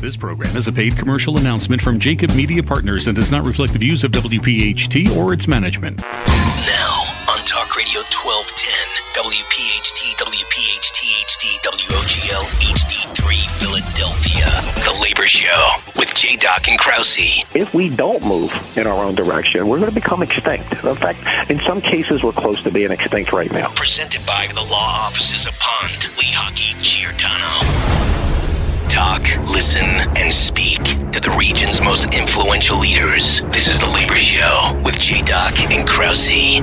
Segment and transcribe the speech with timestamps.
[0.00, 3.72] This program is a paid commercial announcement from Jacob Media Partners and does not reflect
[3.72, 5.98] the views of WPHT or its management.
[5.98, 8.70] Now, on Talk Radio 1210,
[9.18, 14.46] WPHT, WPHT, HD, WOGL, HD3, Philadelphia.
[14.84, 16.36] The Labor Show with J.
[16.36, 17.42] Doc and Krause.
[17.52, 20.72] If we don't move in our own direction, we're going to become extinct.
[20.84, 23.72] In fact, in some cases, we're close to being extinct right now.
[23.74, 28.27] Presented by the law offices of Pond, Lehocky, Giordano.
[28.88, 29.84] Talk, listen,
[30.16, 30.82] and speak
[31.12, 33.42] to the region's most influential leaders.
[33.42, 35.20] This is The Labor Show with J.
[35.20, 36.60] Doc and Krause.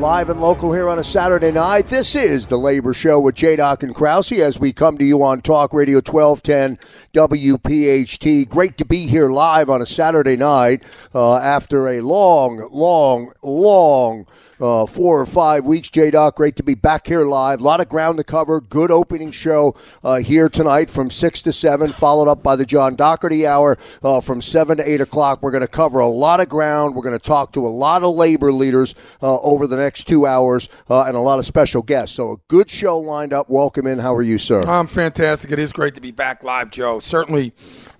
[0.00, 1.86] Live and local here on a Saturday night.
[1.86, 3.56] This is the Labor Show with J.
[3.56, 6.78] Doc and Krause as we come to you on Talk Radio 1210
[7.12, 8.48] WPHT.
[8.48, 14.26] Great to be here live on a Saturday night uh, after a long, long, long
[14.60, 15.90] uh, four or five weeks.
[15.90, 17.60] J Doc, great to be back here live.
[17.60, 18.60] A lot of ground to cover.
[18.60, 22.96] Good opening show uh, here tonight from 6 to 7, followed up by the John
[22.96, 25.42] Dougherty Hour uh, from 7 to 8 o'clock.
[25.42, 26.94] We're going to cover a lot of ground.
[26.94, 30.26] We're going to talk to a lot of labor leaders uh, over the next two
[30.26, 32.16] hours uh, and a lot of special guests.
[32.16, 33.48] So, a good show lined up.
[33.48, 33.98] Welcome in.
[33.98, 34.60] How are you, sir?
[34.66, 35.52] I'm fantastic.
[35.52, 36.98] It is great to be back live, Joe.
[36.98, 37.52] Certainly,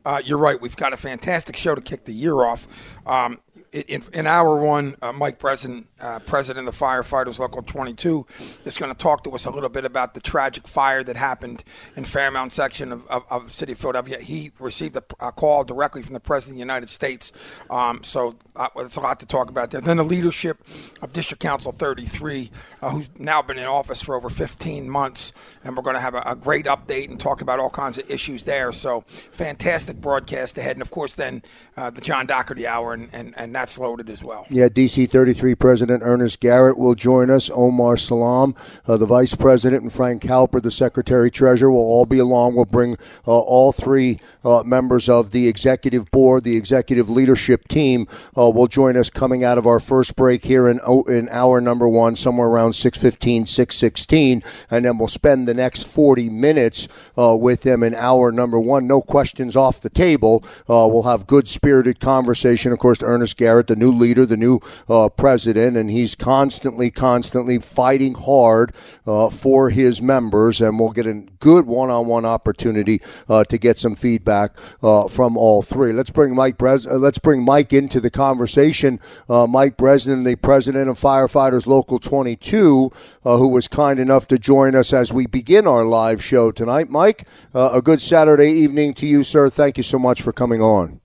[0.05, 0.61] uh, you're right.
[0.61, 2.67] We've got a fantastic show to kick the year off.
[3.07, 3.39] Um,
[3.73, 8.27] in, in hour one, uh, Mike Breslin, uh, president of Firefighters Local 22,
[8.65, 11.65] is going to talk to us a little bit about the tragic fire that happened
[11.97, 14.21] in Fairmount section of, of, of city of Philadelphia.
[14.21, 17.33] He received a, a, call directly from the president of the United States,
[17.71, 19.81] um, so uh, it's a lot to talk about there.
[19.81, 20.59] Then the leadership
[21.03, 25.33] of District Council 33, uh, who's now been in office for over 15 months,
[25.63, 28.09] and we're going to have a, a, great update and talk about all kinds of
[28.11, 28.73] issues there.
[28.73, 31.43] So fantastic broadcast ahead, and of course then
[31.77, 34.47] uh, the John Dougherty Hour, and, and, and that's loaded as well.
[34.51, 37.51] Yeah, DC 33 President Ernest Garrett will join us.
[37.53, 38.55] Omar Salam,
[38.87, 42.55] uh, the Vice President, and Frank Halper, the Secretary Treasurer, will all be along.
[42.55, 48.07] We'll bring uh, all three uh, members of the Executive Board, the Executive Leadership Team,
[48.37, 50.79] uh, will join us coming out of our first break here in,
[51.09, 56.31] in hour number one, somewhere around 6.15, 6.16, and then we'll spend the next 40
[56.31, 56.87] minutes
[57.19, 58.87] uh, with them in hour number one.
[58.87, 60.45] No questions off the table.
[60.69, 62.71] we'll have good spirited conversation.
[62.71, 64.61] Of course, Ernest Garrett Garrett, the new leader, the new
[64.91, 68.75] uh, president, and he's constantly, constantly fighting hard
[69.07, 70.61] uh, for his members.
[70.61, 75.63] And we'll get a good one-on-one opportunity uh, to get some feedback uh, from all
[75.63, 75.95] three.
[75.95, 79.01] Let's bring Mike Bres- uh, Let's bring Mike into the conversation.
[79.31, 82.93] Uh, Mike Breslin, the president of Firefighters Local 22,
[83.23, 86.91] who was kind enough to join us as we begin our live show tonight.
[86.91, 89.49] Mike, a good Saturday evening to you, sir.
[89.49, 91.01] Thank you so much for coming on.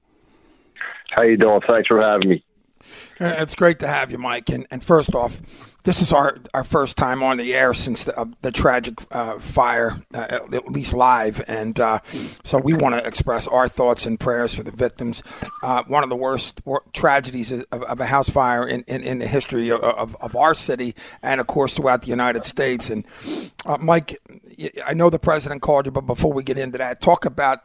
[1.13, 1.61] How you doing?
[1.67, 2.43] Thanks for having me.
[3.19, 4.49] Uh, it's great to have you, Mike.
[4.49, 5.39] And, and first off,
[5.83, 9.39] this is our, our first time on the air since the, uh, the tragic uh,
[9.39, 11.41] fire, uh, at least live.
[11.47, 11.99] And uh,
[12.43, 15.23] so we want to express our thoughts and prayers for the victims.
[15.61, 16.61] Uh, one of the worst
[16.93, 20.53] tragedies of, of, a house fire in, in, in the history of, of, of, our
[20.53, 22.89] city and, of course, throughout the United States.
[22.89, 23.05] And
[23.79, 24.17] Mike,
[24.85, 27.59] I know the president called you, but before we get into that, talk about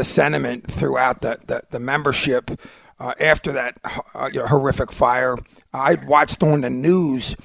[0.00, 2.50] the sentiment throughout the, the, the membership
[2.98, 3.76] uh, after that
[4.14, 5.36] uh, you know, horrific fire.
[5.74, 7.36] I watched on the news,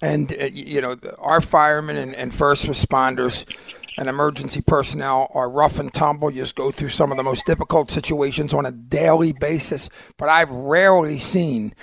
[0.00, 3.44] and uh, you know our firemen and, and, first responders
[3.98, 6.30] and emergency personnel are rough and tumble.
[6.30, 9.90] You just go through some of the most difficult situations on a daily basis.
[10.16, 11.74] But I've rarely seen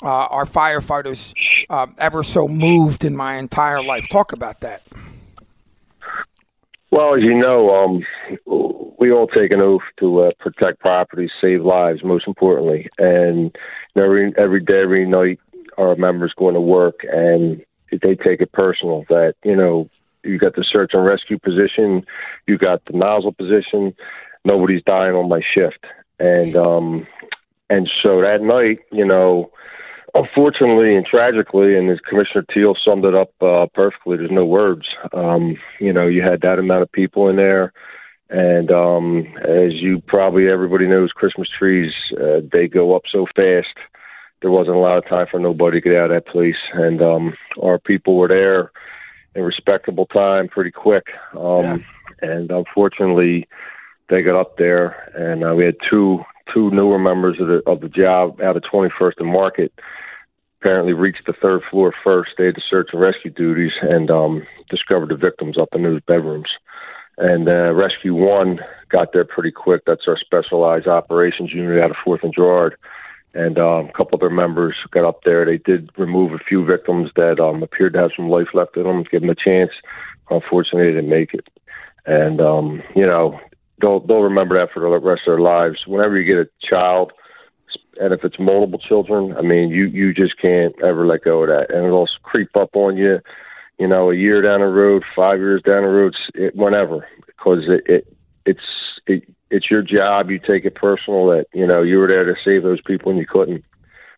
[0.00, 1.34] uh, our firefighters
[1.68, 4.06] uh, ever so moved in my entire life.
[4.08, 4.82] Talk about that.
[6.92, 11.64] Well, as you know, um, we all take an oath to uh, protect property, save
[11.64, 12.88] lives, most importantly.
[12.98, 13.52] And
[13.96, 15.40] every every day, every night,
[15.76, 19.90] our members going to work, and they take it personal that you know
[20.22, 22.06] you got the search and rescue position,
[22.46, 23.92] you got the nozzle position.
[24.44, 25.84] Nobody's dying on my shift,
[26.20, 27.04] and um,
[27.68, 29.50] and so that night, you know
[30.14, 34.86] unfortunately and tragically, and as Commissioner Thiel summed it up uh, perfectly, there's no words.
[35.12, 37.72] Um, you know, you had that amount of people in there.
[38.32, 43.76] And um, as you probably everybody knows, Christmas trees uh, they go up so fast.
[44.40, 47.02] There wasn't a lot of time for nobody to get out of that place, and
[47.02, 48.72] um, our people were there
[49.34, 51.12] in respectable time, pretty quick.
[51.36, 51.76] Um, yeah.
[52.22, 53.46] And unfortunately,
[54.08, 56.24] they got up there, and uh, we had two
[56.54, 59.72] two newer members of the of the job out of 21st and Market
[60.60, 62.30] apparently reached the third floor first.
[62.38, 66.00] They had to search and rescue duties and um, discovered the victims up in those
[66.06, 66.48] bedrooms.
[67.18, 69.82] And uh, Rescue One got there pretty quick.
[69.86, 72.76] That's our specialized operations unit out of Fourth and Girard,
[73.34, 75.44] And um, a couple of their members got up there.
[75.44, 78.84] They did remove a few victims that um, appeared to have some life left in
[78.84, 79.70] them, give them a chance.
[80.30, 81.48] Unfortunately, they didn't make it.
[82.06, 83.38] And um, you know,
[83.80, 85.86] they'll they'll remember that for the rest of their lives.
[85.86, 87.12] Whenever you get a child,
[88.00, 91.48] and if it's multiple children, I mean, you you just can't ever let go of
[91.48, 93.20] that, and it'll creep up on you.
[93.82, 97.64] You know, a year down the road, five years down the road, it, whenever, because
[97.66, 98.60] it, it it's
[99.08, 100.30] it, it's your job.
[100.30, 103.18] You take it personal that you know you were there to save those people and
[103.18, 103.64] you couldn't.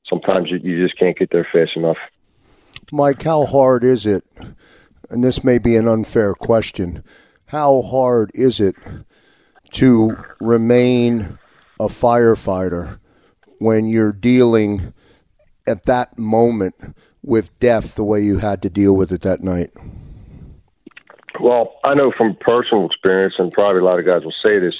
[0.06, 1.96] Sometimes you, you just can't get there fast enough.
[2.92, 4.22] Mike, how hard is it?
[5.08, 7.02] And this may be an unfair question.
[7.46, 8.76] How hard is it
[9.70, 11.38] to remain
[11.80, 13.00] a firefighter
[13.60, 14.92] when you're dealing
[15.66, 16.74] at that moment
[17.24, 19.70] with death the way you had to deal with it that night?
[21.40, 24.76] Well, I know from personal experience, and probably a lot of guys will say this,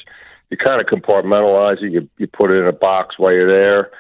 [0.51, 1.91] you kind of compartmentalize it.
[1.91, 3.91] You you put it in a box while you're there,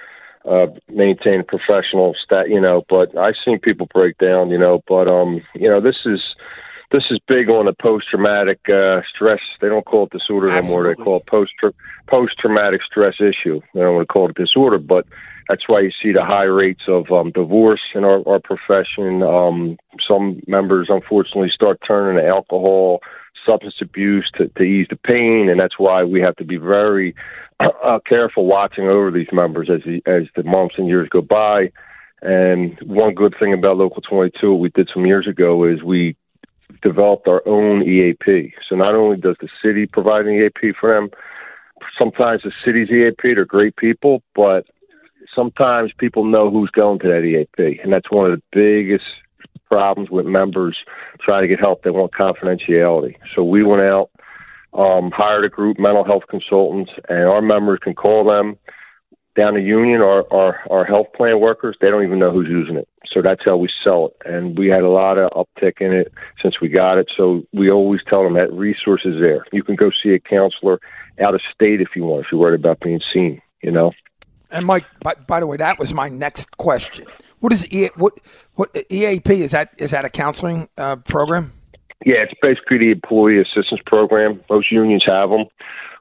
[0.44, 2.84] uh, maintain professional stat, you know.
[2.88, 4.82] But I've seen people break down, you know.
[4.86, 6.20] But um, you know, this is
[6.92, 9.40] this is big on the post traumatic uh, stress.
[9.60, 10.68] They don't call it disorder Absolutely.
[10.68, 10.94] anymore.
[10.94, 11.52] They call it post
[12.06, 13.60] post traumatic stress issue.
[13.74, 15.06] They don't want to call it disorder, but
[15.48, 19.22] that's why you see the high rates of um, divorce in our, our profession.
[19.22, 19.76] Um,
[20.06, 23.00] some members, unfortunately, start turning to alcohol,
[23.46, 27.14] substance abuse to, to ease the pain, and that's why we have to be very
[27.60, 31.70] uh, careful watching over these members as the, as the months and years go by.
[32.22, 36.16] And one good thing about Local 22, what we did some years ago, is we
[36.82, 38.54] developed our own EAP.
[38.68, 41.10] So not only does the city provide an EAP for them,
[41.98, 44.66] sometimes the city's EAP, they're great people, but
[45.34, 49.04] sometimes people know who's going to that EAP, and that's one of the biggest
[49.68, 50.76] problems with members
[51.20, 51.82] trying to get help.
[51.82, 53.16] They want confidentiality.
[53.34, 54.10] So we went out,
[54.72, 58.56] um, hired a group, mental health consultants, and our members can call them
[59.36, 61.76] down the union or our, our health plan workers.
[61.80, 62.88] They don't even know who's using it.
[63.12, 64.32] So that's how we sell it.
[64.32, 67.10] And we had a lot of uptick in it since we got it.
[67.16, 69.44] So we always tell them that resources there.
[69.52, 70.80] You can go see a counselor
[71.20, 73.92] out of state if you want, if you're worried about being seen, you know?
[74.54, 77.06] And Mike, by, by the way, that was my next question.
[77.40, 78.14] What is e, what
[78.54, 79.74] what EAP is that?
[79.78, 81.52] Is that a counseling uh, program?
[82.06, 84.40] Yeah, it's basically the employee assistance program.
[84.48, 85.46] Most unions have them.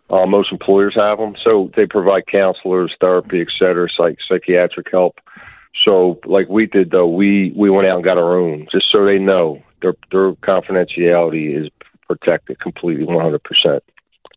[0.09, 1.35] Uh, most employers have them.
[1.43, 5.19] So they provide counselors, therapy, et cetera, psych, psychiatric help.
[5.83, 9.03] So, like we did, though, we we went out and got our own, just so
[9.03, 11.69] they know their their confidentiality is
[12.07, 13.83] protected completely, one hundred percent.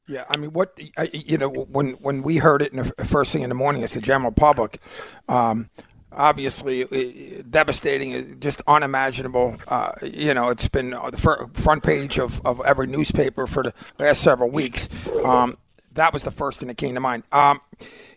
[0.08, 0.78] Yeah, I mean, what
[1.12, 3.94] you know, when when we heard it in the first thing in the morning, it's
[3.94, 4.80] the general public.
[5.28, 5.68] Um,
[6.12, 9.56] obviously, devastating, just unimaginable.
[9.66, 14.22] Uh, you know, it's been the front page of, of every newspaper for the last
[14.22, 14.88] several weeks.
[15.24, 15.56] Um,
[15.92, 17.24] that was the first thing that came to mind.
[17.32, 17.60] Um,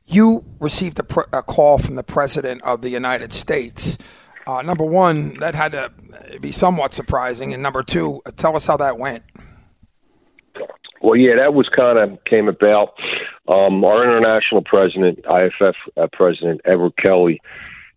[0.05, 3.97] you received a, pr- a, call from the president of the United States.
[4.47, 5.91] Uh, number one, that had to
[6.39, 9.23] be somewhat surprising, and number two, tell us how that went.
[11.01, 12.93] Well, yeah, that was kind of came about.
[13.47, 17.41] Um, our international president, IAFF uh, president Edward Kelly,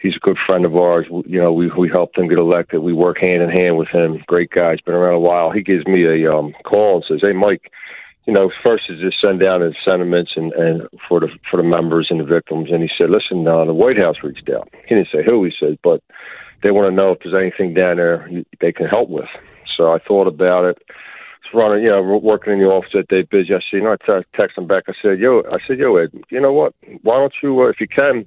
[0.01, 1.07] he's a good friend of ours.
[1.27, 2.81] You know, we we helped him get elected.
[2.81, 4.23] We work hand in hand with him.
[4.27, 4.73] Great guy.
[4.73, 5.51] He's been around a while.
[5.51, 7.71] He gives me a um, call and says, "Hey, Mike."
[8.25, 11.65] You know, first is just send down his sentiments and, and for the for the
[11.65, 12.69] members and the victims.
[12.71, 14.69] And he said, "Listen, uh, the White House reached out.
[14.87, 15.45] He didn't say who.
[15.45, 16.03] He said, but
[16.63, 19.29] they want to know if there's anything down there they can help with."
[19.77, 20.79] So I thought about it
[21.55, 23.55] running, you know, working in the office that day, busy.
[23.55, 24.85] I said, you know, I t- text him back.
[24.89, 26.75] I said, yo, I said, yo, Ed, you know what?
[27.03, 28.27] Why don't you, uh, if you can,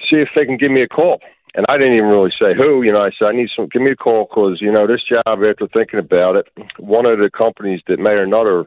[0.00, 1.20] see if they can give me a call.
[1.56, 2.82] And I didn't even really say who.
[2.82, 3.68] You know, I said I need some.
[3.68, 5.22] Give me a call because you know this job.
[5.26, 8.66] After thinking about it, one of the companies that may or another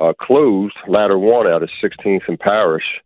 [0.00, 3.00] uh, closed, Ladder One out of 16th and Parrish,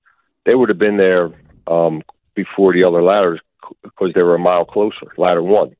[0.46, 1.30] they would have been there
[1.66, 2.02] um,
[2.34, 3.40] before the other ladders
[3.82, 5.12] because they were a mile closer.
[5.18, 5.76] Ladder One,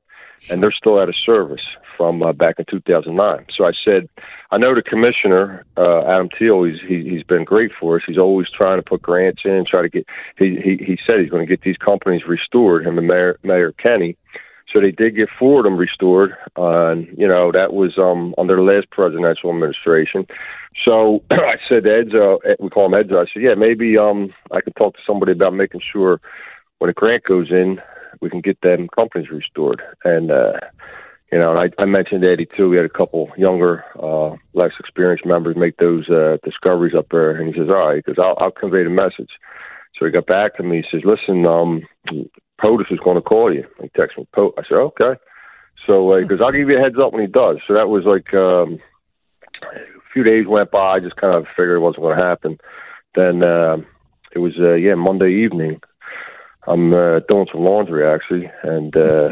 [0.49, 1.63] and they're still out of service
[1.97, 3.47] from uh, back in 2009.
[3.57, 4.09] So I said,
[4.51, 6.65] I know the commissioner, uh, Adam Thiel.
[6.65, 8.03] He's he, he's been great for us.
[8.07, 10.07] He's always trying to put grants in, try to get.
[10.39, 12.87] He he, he said he's going to get these companies restored.
[12.87, 14.17] Him and Mayor Mayor Kenney.
[14.73, 18.35] So they did get four of them restored, uh, and you know that was um,
[18.39, 20.27] under the last presidential administration.
[20.85, 23.11] So I said, Ed's, uh, we call him Ed's.
[23.13, 26.21] I said, yeah, maybe um, I could talk to somebody about making sure
[26.79, 27.81] when a grant goes in,
[28.21, 29.83] we can get them companies restored.
[30.05, 30.55] And uh,
[31.33, 32.69] you know, I, I mentioned Eddie too.
[32.69, 37.37] We had a couple younger, uh, less experienced members make those uh, discoveries up there,
[37.37, 39.31] and he says, "All right," because I'll, I'll convey the message.
[39.97, 40.79] So he got back to me.
[40.83, 41.83] He says, "Listen, um,
[42.61, 44.27] POTUS is going to call you." He texted me.
[44.35, 44.55] POTUS.
[44.59, 45.21] I said, "Okay."
[45.87, 47.89] So he uh, goes, "I'll give you a heads up when he does." So that
[47.89, 48.81] was like um,
[49.63, 50.97] a few days went by.
[50.97, 52.59] I just kind of figured it wasn't going to happen.
[53.15, 53.77] Then uh,
[54.35, 55.81] it was uh, yeah Monday evening.
[56.71, 58.97] I'm uh, doing some laundry actually, and.
[58.97, 59.31] Uh,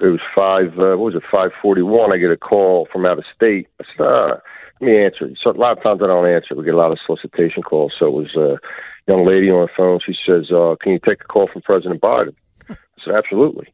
[0.00, 0.76] it was five.
[0.78, 1.22] Uh, what was it?
[1.30, 2.12] Five forty-one.
[2.12, 3.68] I get a call from out of state.
[3.80, 4.36] I said, uh,
[4.80, 5.30] let me answer.
[5.40, 6.56] So a lot of times I don't answer.
[6.56, 7.94] We get a lot of solicitation calls.
[7.96, 8.58] So it was a
[9.06, 10.00] young lady on the phone.
[10.04, 12.34] She says, uh, "Can you take a call from President Biden?"
[12.68, 13.68] I said, "Absolutely."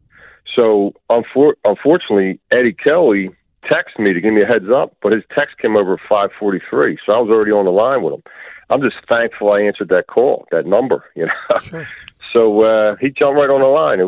[0.55, 3.31] So unfor- unfortunately, Eddie Kelly
[3.65, 6.99] texted me to give me a heads up, but his text came over at 5:43,
[7.05, 8.23] so I was already on the line with him.
[8.71, 11.59] I'm just thankful I answered that call, that number, you know.
[11.61, 11.89] Sure.
[12.33, 13.99] So uh, he jumped right on the line.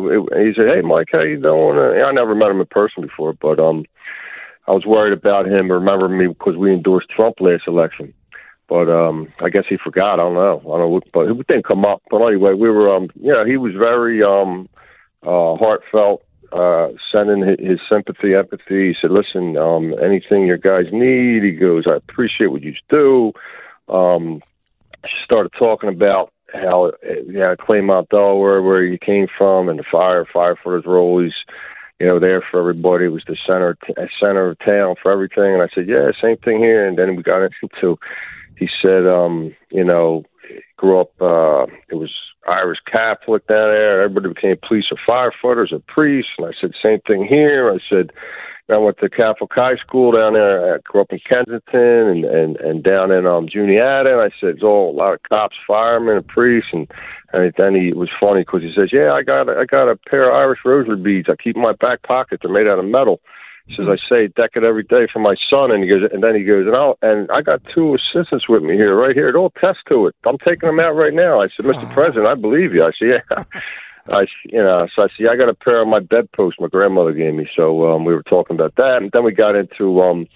[0.45, 3.33] He said, "Hey, Mike, how you doing?" Uh, I never met him in person before,
[3.33, 3.85] but um,
[4.67, 8.13] I was worried about him remembering me because we endorsed Trump last election.
[8.67, 10.13] But um, I guess he forgot.
[10.13, 10.59] I don't know.
[10.59, 11.01] I don't know.
[11.13, 12.01] But it didn't come up.
[12.09, 12.95] But anyway, we were.
[12.95, 14.69] Um, yeah, he was very um,
[15.23, 18.89] uh, heartfelt uh, sending his sympathy, empathy.
[18.89, 23.33] He said, "Listen, um, anything your guys need," he goes, "I appreciate what you do."
[23.87, 24.41] Um,
[25.23, 26.91] started talking about how,
[27.27, 31.33] yeah, Claymont, Delaware, where you came from, and the fire firefighters were always,
[31.99, 33.05] you know, there for everybody.
[33.05, 33.77] It was the center
[34.19, 35.53] center of town for everything.
[35.53, 37.97] And I said, "Yeah, same thing here." And then we got into.
[38.57, 40.23] He said, um, you know,
[40.77, 41.11] grew up.
[41.21, 42.11] uh It was
[42.47, 44.01] Irish Catholic down there.
[44.01, 46.31] Everybody became police or firefighters or priests.
[46.37, 47.71] And I said, same thing here.
[47.71, 48.11] I said,
[48.71, 50.75] I went to Catholic high school down there.
[50.75, 54.11] I grew up in Kensington and and and down in um Juniata.
[54.11, 56.69] And I said, it's all a lot of cops, firemen, and priests.
[56.73, 56.91] And
[57.33, 59.95] and then he it was funny because he says, yeah, I got I got a
[59.95, 61.29] pair of Irish rosary beads.
[61.29, 62.39] I keep in my back pocket.
[62.41, 63.21] They're made out of metal.
[63.67, 65.71] He says, I say deck decade every day for my son.
[65.71, 68.63] And he goes, and then he goes, and i and I got two assistants with
[68.63, 69.31] me here, right here.
[69.31, 70.15] They'll test to it.
[70.25, 71.41] I'm taking them out right now.
[71.41, 71.91] I said, Mr.
[71.93, 72.83] President, I believe you.
[72.83, 73.43] I said, yeah.
[74.07, 77.13] I, you know, so I see, I got a pair of my bedposts my grandmother
[77.13, 77.47] gave me.
[77.55, 78.97] So, um, we were talking about that.
[79.01, 80.27] And then we got into, um,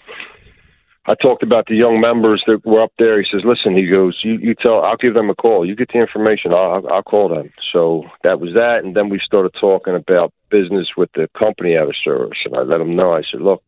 [1.08, 3.22] I talked about the young members that were up there.
[3.22, 4.84] He says, "Listen," he goes, "You you tell.
[4.84, 5.64] I'll give them a call.
[5.64, 6.52] You get the information.
[6.52, 10.88] I'll I'll call them." So that was that, and then we started talking about business
[10.98, 13.14] with the company out of service, and I let him know.
[13.14, 13.62] I said, "Look,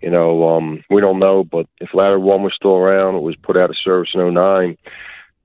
[0.00, 3.36] you know, um, we don't know, but if Ladder One was still around, it was
[3.36, 4.78] put out of service in '09.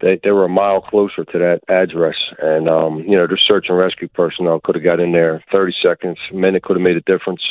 [0.02, 3.68] They they were a mile closer to that address, and um, you know, their search
[3.70, 6.98] and rescue personnel could have got in there 30 seconds, a minute could have made
[6.98, 7.42] a difference."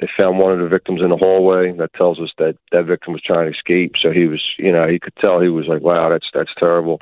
[0.00, 1.70] They found one of the victims in the hallway.
[1.76, 3.92] That tells us that that victim was trying to escape.
[4.00, 7.00] So he was, you know, he could tell he was like, "Wow, that's that's terrible."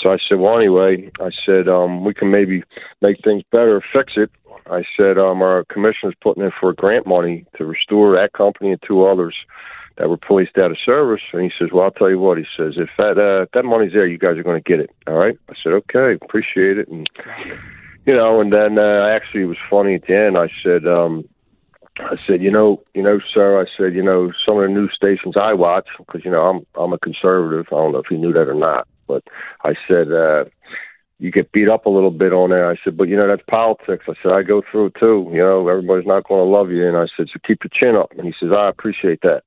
[0.00, 2.62] So I said, "Well, anyway," I said, um, "We can maybe
[3.00, 4.30] make things better, fix it."
[4.70, 8.82] I said, um, "Our commissioner's putting in for grant money to restore that company and
[8.82, 9.34] two others."
[9.96, 11.22] That were policed out of service.
[11.32, 13.92] And he says, "Well, I'll tell you what." He says, "If that uh, that money's
[13.92, 15.38] there, you guys are going to get it." All right.
[15.48, 17.08] I said, "Okay, appreciate it." And
[18.06, 20.38] you know, and then uh, actually, it was funny at the end.
[20.38, 21.28] I said, um,
[21.98, 23.60] I said, you know, you know, sir.
[23.60, 26.66] I said, you know, some of the news stations I watch because you know I'm
[26.80, 27.66] I'm a conservative.
[27.68, 29.24] I don't know if you knew that or not, but
[29.64, 30.44] I said uh,
[31.18, 32.70] you get beat up a little bit on there.
[32.70, 34.04] I said, but you know that's politics.
[34.08, 35.28] I said I go through it too.
[35.32, 37.96] You know, everybody's not going to love you, and I said, so keep your chin
[37.96, 38.12] up.
[38.18, 39.42] And he says, I appreciate that.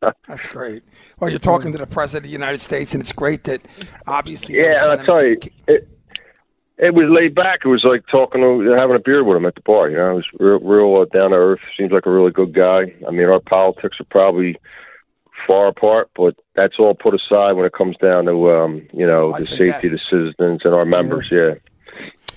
[0.28, 0.82] that's great.
[1.20, 3.62] Well, you're talking to the president of the United States, and it's great that
[4.06, 4.56] obviously.
[4.56, 5.38] Yeah, I tell you.
[5.68, 5.88] It,
[6.78, 7.60] it was laid back.
[7.64, 9.88] It was like talking, to, having a beer with him at the bar.
[9.88, 11.60] You know, it was real, real uh, down to earth.
[11.78, 12.92] Seems like a really good guy.
[13.06, 14.56] I mean, our politics are probably
[15.46, 19.36] far apart, but that's all put aside when it comes down to um, you know
[19.36, 21.28] the safety of the citizens and our members.
[21.30, 21.54] Yeah.
[21.54, 21.54] yeah.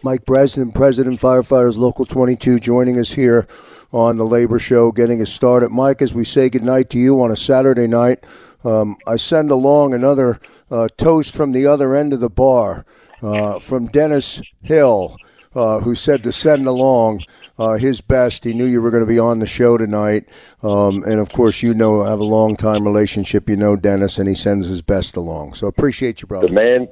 [0.03, 3.47] Mike Breslin, President Firefighters Local 22, joining us here
[3.91, 5.69] on the Labor Show, getting us started.
[5.69, 8.23] Mike, as we say goodnight to you on a Saturday night,
[8.63, 12.85] um, I send along another uh, toast from the other end of the bar
[13.21, 15.15] uh, from Dennis Hill,
[15.55, 17.21] uh, who said to send along
[17.57, 18.43] uh, his best.
[18.43, 20.27] He knew you were going to be on the show tonight,
[20.63, 23.49] um, and of course, you know have a long time relationship.
[23.49, 25.53] You know Dennis, and he sends his best along.
[25.53, 26.47] So appreciate you, brother.
[26.47, 26.87] The man,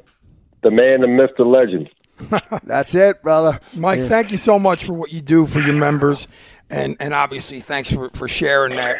[0.61, 1.89] the man, the myth, the legend.
[2.63, 3.59] That's it, brother.
[3.75, 4.07] Mike, yeah.
[4.07, 6.27] thank you so much for what you do for your members,
[6.69, 8.97] and and obviously thanks for for sharing that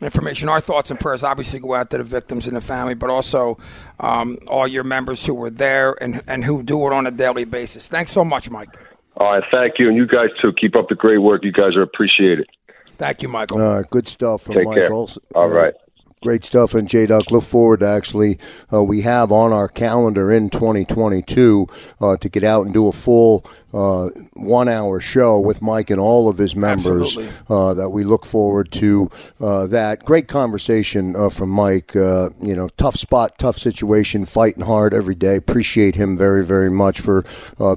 [0.00, 0.48] information.
[0.48, 3.58] Our thoughts and prayers obviously go out to the victims and the family, but also
[4.00, 7.44] um, all your members who were there and, and who do it on a daily
[7.44, 7.88] basis.
[7.88, 8.76] Thanks so much, Mike.
[9.18, 10.52] All right, thank you, and you guys too.
[10.52, 11.44] Keep up the great work.
[11.44, 12.48] You guys are appreciated.
[12.90, 13.60] Thank you, Michael.
[13.60, 15.06] All right, good stuff from Take Michael.
[15.06, 15.22] Care.
[15.34, 15.74] All right.
[16.22, 17.30] Great stuff, and J Doc.
[17.30, 18.38] Look forward to actually,
[18.72, 21.66] uh, we have on our calendar in 2022
[22.00, 23.44] uh, to get out and do a full
[23.74, 27.18] uh, one hour show with Mike and all of his members.
[27.50, 29.10] Uh, that we look forward to
[29.42, 30.06] uh, that.
[30.06, 31.94] Great conversation uh, from Mike.
[31.94, 35.36] you know, tough spot, tough situation, fighting hard every day.
[35.36, 37.26] Appreciate him very, very much for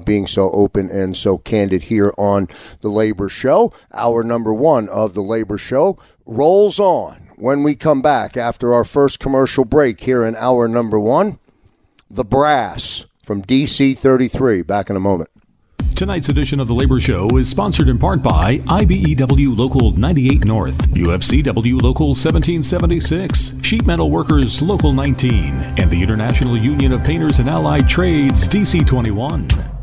[0.06, 2.48] being so open and so candid here on
[2.80, 3.70] the Labor Show.
[3.92, 8.84] Hour number one of the Labor Show rolls on when we come back after our
[8.84, 11.38] first commercial break here in hour number one.
[12.10, 14.62] The Brass from DC 33.
[14.62, 15.30] Back in a moment.
[15.94, 20.78] Tonight's edition of the Labor Show is sponsored in part by IBEW Local 98 North,
[20.92, 27.50] UFCW Local 1776, Sheet Metal Workers Local 19, and the International Union of Painters and
[27.50, 29.79] Allied Trades DC 21.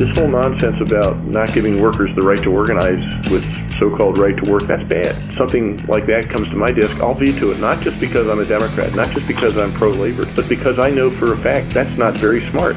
[0.00, 3.44] This whole nonsense about not giving workers the right to organize with
[3.78, 5.14] so-called right to work, that's bad.
[5.36, 8.46] Something like that comes to my desk, I'll veto it, not just because I'm a
[8.46, 12.16] Democrat, not just because I'm pro-labor, but because I know for a fact that's not
[12.16, 12.76] very smart.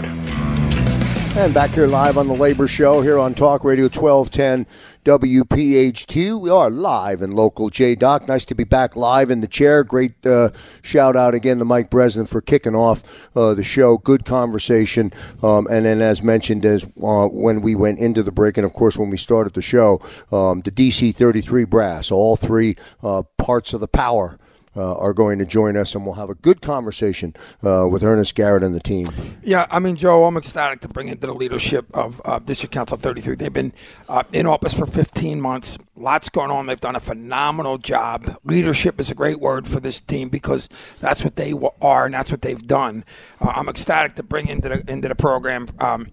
[1.38, 4.68] And back here live on the Labor Show here on Talk Radio 1210
[5.04, 6.40] WPHT.
[6.40, 8.28] We are live and local J Doc.
[8.28, 9.84] Nice to be back live in the chair.
[9.84, 13.04] Great uh, shout out again to Mike Breslin for kicking off
[13.36, 13.98] uh, the show.
[13.98, 15.12] Good conversation.
[15.42, 18.72] Um, and then, as mentioned, as uh, when we went into the break, and of
[18.72, 20.00] course when we started the show,
[20.32, 24.40] um, the DC 33 brass, all three uh, parts of the power
[24.76, 28.36] uh, are going to join us, and we'll have a good conversation uh, with Ernest
[28.36, 29.08] Garrett and the team.
[29.44, 32.98] Yeah, I mean, Joe, I'm ecstatic to bring into the leadership of uh, District Council
[32.98, 33.36] 33.
[33.36, 33.74] They've been
[34.10, 35.78] uh, in office for 15 months.
[35.96, 36.66] Lots going on.
[36.66, 38.38] They've done a phenomenal job.
[38.44, 40.68] Leadership is a great word for this team because
[41.00, 43.04] that's what they are and that's what they've done.
[43.40, 46.08] Uh, I'm ecstatic to bring into the into the program um,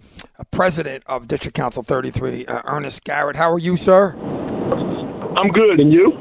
[0.51, 3.37] President of District Council 33, uh, Ernest Garrett.
[3.37, 4.15] How are you, sir?
[5.37, 6.13] I'm good, and you?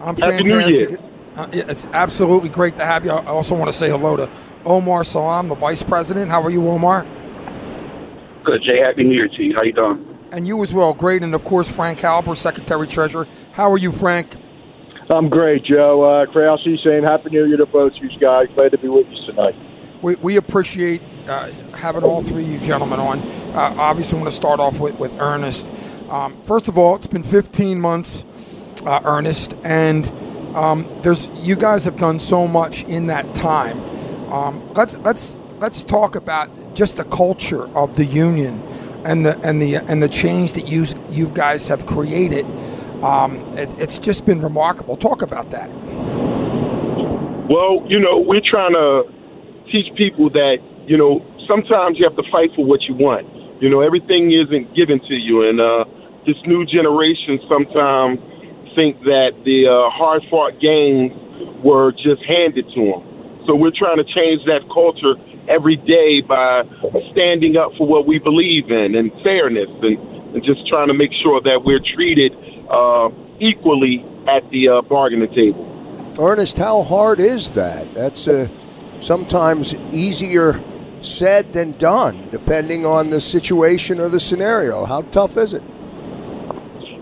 [0.00, 0.46] I'm Happy fantastic.
[0.46, 0.98] New Year.
[1.38, 3.12] Uh, it's absolutely great to have you.
[3.12, 4.28] I also want to say hello to
[4.64, 6.28] Omar Salam, the Vice President.
[6.28, 7.04] How are you, Omar?
[8.44, 8.80] Good, Jay.
[8.84, 9.54] Happy New Year to you.
[9.54, 10.18] How you doing?
[10.32, 10.92] And you as well.
[10.92, 11.22] Great.
[11.22, 13.28] And of course, Frank Halper, Secretary Treasurer.
[13.52, 14.34] How are you, Frank?
[15.10, 16.02] I'm great, Joe.
[16.02, 18.48] Uh, Krause saying Happy New Year to both you guys.
[18.56, 19.54] Glad to be with you tonight.
[20.02, 23.20] We, we appreciate uh, having all three of you gentlemen on.
[23.20, 25.72] Uh, obviously, I want to start off with, with Ernest.
[26.08, 28.24] Um, first of all, it's been 15 months,
[28.84, 30.04] uh, Ernest, and
[30.58, 33.78] um, there's you guys have done so much in that time.
[34.32, 38.60] Um, let's let's let's talk about just the culture of the union
[39.04, 42.44] and the and the and the change that you you guys have created.
[43.04, 44.96] Um, it, it's just been remarkable.
[44.96, 45.70] Talk about that.
[47.48, 49.04] Well, you know, we're trying to
[49.70, 50.56] teach people that
[50.88, 53.62] you know sometimes you have to fight for what you want.
[53.62, 55.84] You know, everything isn't given to you, and uh,
[56.26, 58.18] this new generation sometimes
[58.74, 61.12] think that the uh, hard fought gains
[61.62, 63.02] were just handed to them.
[63.46, 65.16] So we're trying to change that culture
[65.48, 66.62] every day by
[67.12, 69.96] standing up for what we believe in and fairness and,
[70.36, 72.32] and just trying to make sure that we're treated
[72.70, 73.08] uh,
[73.40, 75.64] equally at the uh, bargaining table.
[76.20, 77.94] Ernest, how hard is that?
[77.94, 78.48] That's uh,
[79.00, 80.62] sometimes easier
[81.00, 84.84] said than done, depending on the situation or the scenario.
[84.84, 85.62] How tough is it?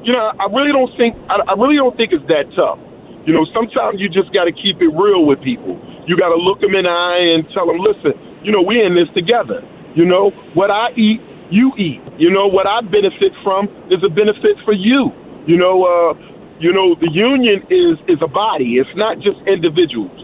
[0.07, 2.79] You know, I really don't think I, I really don't think it's that tough.
[3.27, 5.75] You know, sometimes you just got to keep it real with people.
[6.07, 8.15] You got to look them in the eye and tell them, listen,
[8.47, 9.67] you know, we're in this together.
[9.99, 11.19] You know, what I eat,
[11.51, 11.99] you eat.
[12.23, 15.11] You know, what I benefit from is a benefit for you.
[15.51, 16.15] You know, uh,
[16.63, 18.79] you know, the union is is a body.
[18.79, 20.15] It's not just individuals.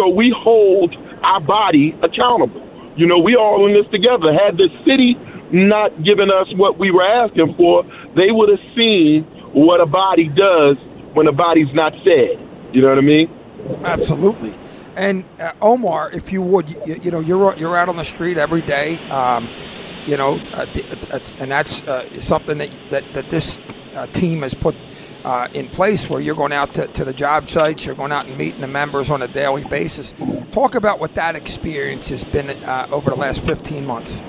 [0.00, 2.64] So we hold our body accountable.
[2.96, 4.32] You know, we all in this together.
[4.32, 5.20] Had the city
[5.52, 10.28] not giving us what we were asking for, they would have seen what a body
[10.28, 10.76] does
[11.14, 12.38] when a body's not fed.
[12.72, 13.30] You know what I mean?
[13.84, 14.58] Absolutely.
[14.96, 18.38] And uh, Omar, if you would, you, you, know, you're you're out on the street
[18.38, 18.98] every day.
[19.08, 19.48] Um,
[20.06, 20.66] you know, uh,
[21.10, 23.60] uh and that's uh, something that that, that this
[23.94, 24.74] uh, team has put
[25.24, 28.26] uh, in place where you're going out to, to the job sites, you're going out
[28.26, 30.14] and meeting the members on a daily basis.
[30.52, 32.50] Talk about what that experience has been
[32.92, 34.22] over the last 15 months.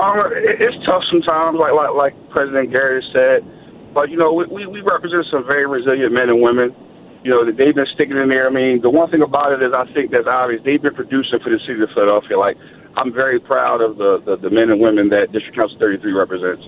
[0.00, 3.44] Um, it's tough sometimes, like like like President Garrett said.
[3.92, 6.74] But you know, we we represent some very resilient men and women.
[7.22, 8.48] You know, that they've been sticking in there.
[8.48, 10.62] I mean, the one thing about it is, I think that's obvious.
[10.64, 12.38] They've been producing for the city of Philadelphia.
[12.38, 12.56] Like,
[12.96, 16.64] I'm very proud of the the, the men and women that District Council 33 represents.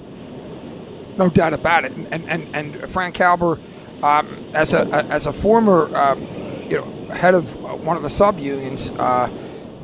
[1.16, 1.92] No doubt about it.
[1.92, 3.56] And and and Frank Halper,
[4.04, 6.20] um, as a as a former um,
[6.68, 9.32] you know head of one of the sub unions uh,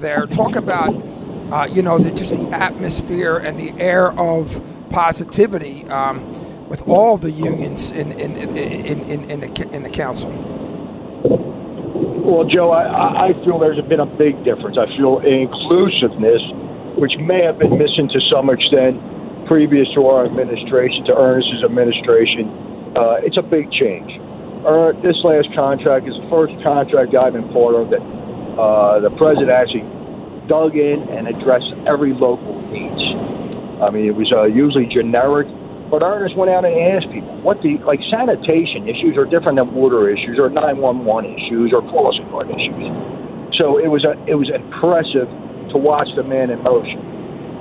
[0.01, 0.93] there, talk about
[1.53, 7.17] uh, you know, the, just the atmosphere and the air of positivity um, with all
[7.17, 10.31] the unions in in, in, in, in, the, in the council?
[12.29, 14.77] Well, Joe, I, I feel there's been a big difference.
[14.77, 16.45] I feel inclusiveness,
[17.01, 19.01] which may have been missing to some extent
[19.49, 22.53] previous to our administration, to Ernest's administration.
[22.93, 24.13] Uh, it's a big change.
[24.61, 28.05] Uh, this last contract is the first contract I've been part of that
[28.61, 29.87] uh, the president actually
[30.49, 33.05] dug in and addressed every local needs.
[33.85, 35.47] I mean, it was uh, usually generic,
[35.93, 39.71] but Ernest went out and asked people what the like sanitation issues are different than
[39.77, 40.99] water issues or 911
[41.39, 42.89] issues or crossing guard issues.
[43.61, 45.31] So it was a it was impressive
[45.71, 47.19] to watch the man in motion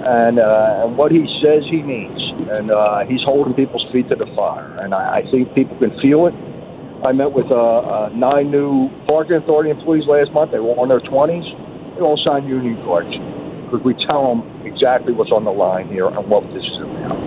[0.08, 4.16] and uh, and what he says he means, and uh, he's holding people's feet to
[4.16, 6.36] the fire, and I, I think people can feel it.
[7.04, 10.52] I met with uh, uh, nine new parking authority employees last month.
[10.52, 11.46] They were in their 20s.
[11.98, 13.10] They all signed union cards
[13.66, 17.18] because we tell them exactly what's on the line here and what this is about.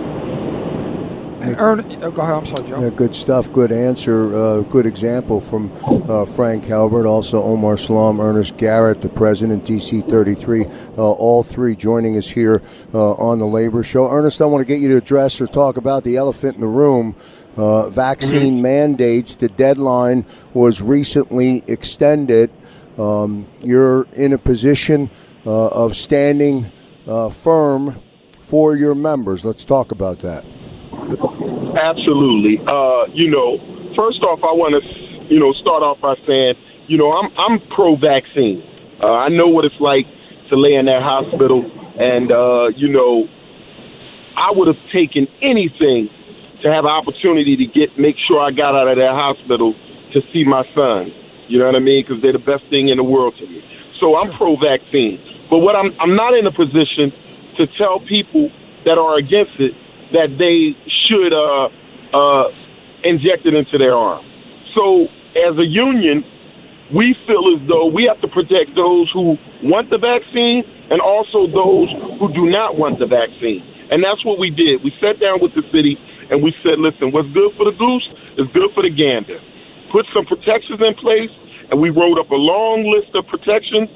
[1.59, 2.35] Ern, oh, go ahead.
[2.35, 2.79] I'm sorry, Joe.
[2.79, 3.51] Yeah, good stuff.
[3.51, 4.33] Good answer.
[4.33, 5.71] Uh, good example from
[6.09, 7.05] uh, Frank Halper.
[7.05, 10.65] Also, Omar Salam, Ernest Garrett, the president, DC 33.
[10.65, 12.61] Uh, all three joining us here
[12.93, 14.09] uh, on the Labor Show.
[14.09, 16.67] Ernest, I want to get you to address or talk about the elephant in the
[16.67, 17.15] room.
[17.57, 18.61] Uh, vaccine mm-hmm.
[18.61, 19.35] mandates.
[19.35, 22.51] The deadline was recently extended.
[23.01, 25.09] Um, you're in a position
[25.45, 26.71] uh, of standing
[27.31, 27.99] firm
[28.39, 29.43] for your members.
[29.43, 30.45] Let's talk about that.
[31.81, 32.59] Absolutely.
[32.67, 33.57] Uh, you know,
[33.95, 34.81] first off, I want to,
[35.33, 36.55] you know, start off by saying,
[36.87, 38.61] you know, I'm I'm pro-vaccine.
[39.01, 40.05] Uh, I know what it's like
[40.49, 41.63] to lay in that hospital,
[41.97, 43.25] and uh, you know,
[44.35, 46.09] I would have taken anything
[46.61, 49.73] to have an opportunity to get make sure I got out of that hospital
[50.13, 51.15] to see my son.
[51.51, 52.07] You know what I mean?
[52.07, 53.59] Because they're the best thing in the world to me.
[53.99, 55.19] So I'm pro-vaccine.
[55.51, 57.11] But what I'm I'm not in a position
[57.59, 58.47] to tell people
[58.87, 59.75] that are against it
[60.15, 60.71] that they
[61.07, 61.67] should uh,
[62.15, 62.47] uh,
[63.03, 64.23] inject it into their arm.
[64.75, 66.23] So, as a union,
[66.95, 71.47] we feel as though we have to protect those who want the vaccine and also
[71.47, 71.87] those
[72.19, 73.63] who do not want the vaccine.
[73.91, 74.83] And that's what we did.
[74.83, 75.95] We sat down with the city
[76.31, 78.07] and we said, listen, what's good for the goose
[78.39, 79.39] is good for the gander.
[79.91, 81.31] Put some protections in place,
[81.69, 83.91] and we wrote up a long list of protections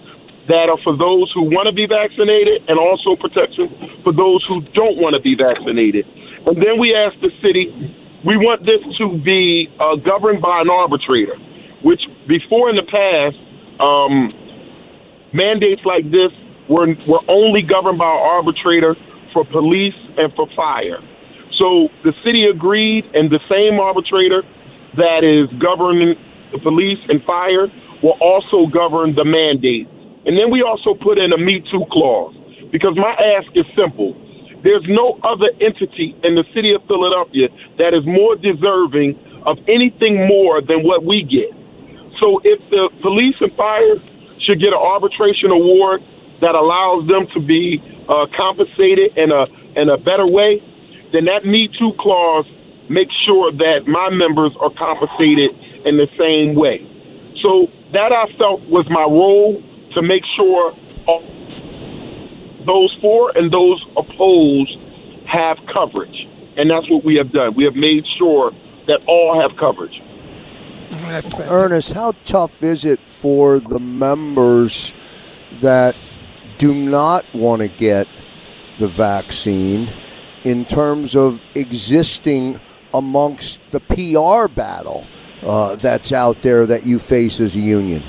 [0.52, 3.72] that are for those who want to be vaccinated and also protections
[4.04, 6.06] for those who don't want to be vaccinated.
[6.46, 7.74] And then we asked the city,
[8.22, 11.34] we want this to be uh, governed by an arbitrator,
[11.82, 13.38] which before in the past,
[13.82, 14.30] um,
[15.34, 16.30] mandates like this
[16.70, 18.94] were, were only governed by an arbitrator
[19.34, 21.02] for police and for fire.
[21.58, 24.44] So the city agreed, and the same arbitrator
[24.98, 26.16] that is governing
[26.52, 27.68] the police and fire
[28.04, 29.88] will also govern the mandate
[30.26, 32.34] and then we also put in a Me Too clause
[32.74, 34.18] because my ask is simple.
[34.66, 39.14] There's no other entity in the city of Philadelphia that is more deserving
[39.46, 41.54] of anything more than what we get.
[42.18, 44.02] So if the police and fire
[44.42, 46.02] should get an arbitration award
[46.42, 47.78] that allows them to be
[48.10, 49.46] uh, compensated in a
[49.78, 50.58] in a better way,
[51.14, 52.50] then that Me Too clause
[52.90, 55.52] makes sure that my members are compensated
[55.86, 56.82] in the same way.
[57.42, 59.62] So that I felt was my role
[59.94, 60.74] to make sure
[62.66, 64.78] those for and those opposed
[65.28, 66.28] have coverage.
[66.58, 67.54] And that's what we have done.
[67.56, 68.52] We have made sure
[68.88, 70.02] that all have coverage.
[71.40, 74.94] Ernest, how tough is it for the members
[75.62, 75.96] that
[76.58, 78.08] do not want to get
[78.78, 79.94] the vaccine
[80.44, 82.60] in terms of existing
[82.98, 85.08] amongst the PR battle
[85.44, 88.04] uh, that's out there that you face as a union?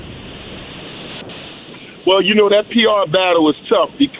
[2.05, 4.15] Well, you know that PR battle is tough because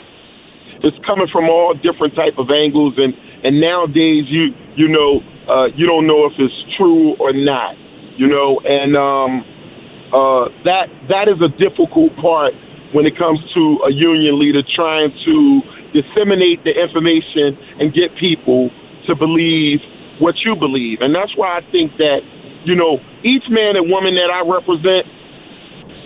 [0.83, 5.67] it's coming from all different type of angles, and and nowadays you you know uh,
[5.75, 7.75] you don't know if it's true or not,
[8.19, 9.41] you know, and um,
[10.11, 12.53] uh, that that is a difficult part
[12.91, 15.61] when it comes to a union leader trying to
[15.95, 18.69] disseminate the information and get people
[19.07, 19.79] to believe
[20.19, 22.21] what you believe, and that's why I think that
[22.65, 25.07] you know each man and woman that I represent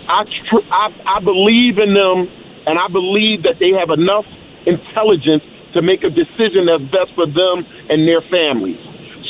[0.08, 2.28] I, tr- I I believe in them,
[2.66, 4.26] and I believe that they have enough
[4.66, 5.44] intelligence
[5.74, 8.78] to make a decision that's best for them and their families.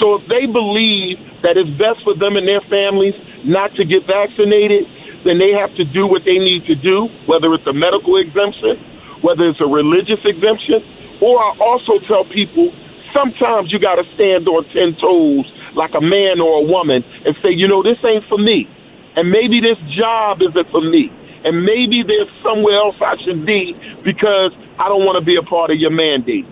[0.01, 3.15] So if they believe that it's best for them and their families
[3.47, 4.85] not to get vaccinated,
[5.25, 8.77] then they have to do what they need to do, whether it's a medical exemption,
[9.23, 10.83] whether it's a religious exemption,
[11.23, 12.75] or I also tell people
[13.15, 15.47] sometimes you got to stand on 10 toes
[15.77, 18.69] like a man or a woman and say, you know, this ain't for me.
[19.17, 21.13] And maybe this job isn't for me.
[21.45, 25.45] And maybe there's somewhere else I should be because I don't want to be a
[25.45, 26.47] part of your mandate.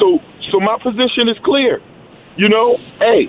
[0.00, 0.20] So
[0.50, 1.80] so my position is clear.
[2.36, 3.28] You know, hey,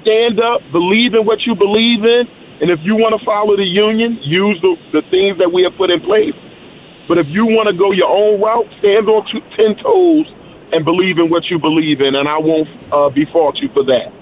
[0.00, 2.24] stand up, believe in what you believe in,
[2.60, 5.74] and if you want to follow the union, use the, the things that we have
[5.76, 6.36] put in place.
[7.08, 9.26] But if you want to go your own route, stand on
[9.58, 10.28] ten toes
[10.74, 14.12] and believe in what you believe in, and I won't uh, fault you for that.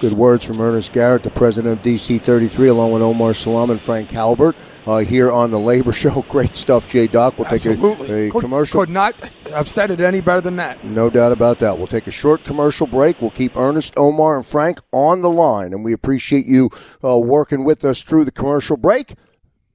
[0.00, 3.80] Good words from Ernest Garrett, the president of DC 33, along with Omar Salam and
[3.80, 4.54] Frank Halper
[4.86, 6.22] uh, here on the Labor Show.
[6.22, 7.38] Great stuff, Jay Doc.
[7.38, 8.06] We'll Absolutely.
[8.06, 8.80] take a, a could, commercial.
[8.80, 9.14] Could not
[9.50, 10.82] have said it any better than that.
[10.82, 11.76] No doubt about that.
[11.78, 13.20] We'll take a short commercial break.
[13.20, 16.70] We'll keep Ernest, Omar, and Frank on the line, and we appreciate you
[17.04, 19.14] uh, working with us through the commercial break.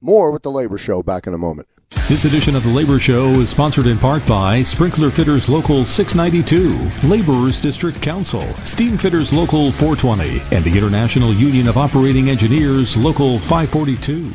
[0.00, 1.68] More with the Labor Show back in a moment.
[1.90, 7.08] This edition of the Labor Show is sponsored in part by Sprinkler Fitters Local 692,
[7.08, 13.38] Laborers District Council, Steam Fitters Local 420, and the International Union of Operating Engineers Local
[13.38, 14.32] 542.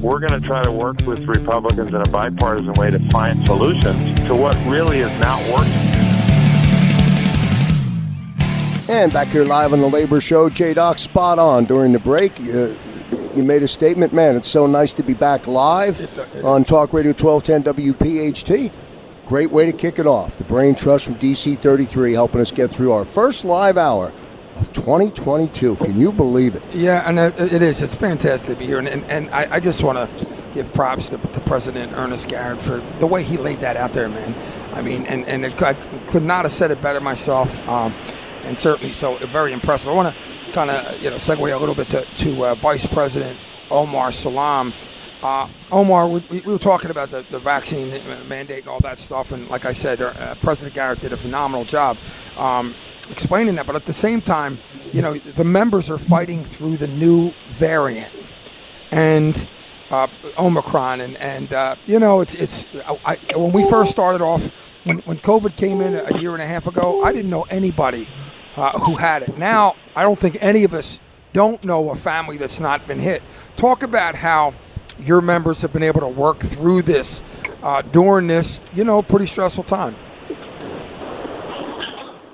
[0.00, 4.14] We're going to try to work with Republicans in a bipartisan way to find solutions
[4.26, 5.72] to what really is not working.
[8.90, 12.40] And back here live on the Labor Show, J Doc spot on during the break.
[12.40, 12.74] Uh,
[13.36, 14.36] you made a statement, man.
[14.36, 16.66] It's so nice to be back live It- it on is.
[16.66, 18.70] Talk Radio 1210 WPHT.
[19.26, 20.36] Great way to kick it off.
[20.36, 24.12] The Brain Trust from DC 33 helping us get through our first live hour
[24.56, 25.76] of 2022.
[25.76, 26.62] Can you believe it?
[26.74, 27.80] Yeah, and it is.
[27.80, 31.10] It's fantastic to be here, and and, and I, I just want to give props
[31.10, 34.34] to, to President Ernest Garrett for the way he laid that out there, man.
[34.74, 35.74] I mean, and and it, I
[36.08, 37.60] could not have said it better myself.
[37.68, 37.94] Um,
[38.44, 39.90] and certainly, so very impressive.
[39.90, 42.86] I want to kind of you know segue a little bit to, to uh, Vice
[42.86, 43.38] President
[43.70, 44.72] Omar Salam.
[45.22, 47.90] Uh, Omar, we, we we were talking about the, the vaccine
[48.26, 51.64] mandate and all that stuff, and like I said, uh, President Garrett did a phenomenal
[51.64, 51.98] job
[52.36, 52.74] um,
[53.10, 53.66] explaining that.
[53.66, 54.58] But at the same time,
[54.92, 58.12] you know, the members are fighting through the new variant
[58.90, 59.48] and
[59.90, 60.06] uh,
[60.38, 62.66] Omicron, and and uh, you know, it's it's
[63.04, 64.50] I, when we first started off
[64.84, 68.08] when when COVID came in a year and a half ago, I didn't know anybody
[68.60, 69.38] uh, who had it.
[69.38, 71.00] Now I don't think any of us
[71.32, 73.22] don't know a family that's not been hit.
[73.56, 74.54] Talk about how
[74.98, 77.22] your members have been able to work through this
[77.62, 79.96] uh, during this, you know, pretty stressful time.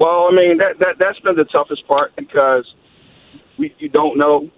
[0.00, 2.66] Well, I mean that that that's been the toughest part because
[3.58, 4.50] we you don't know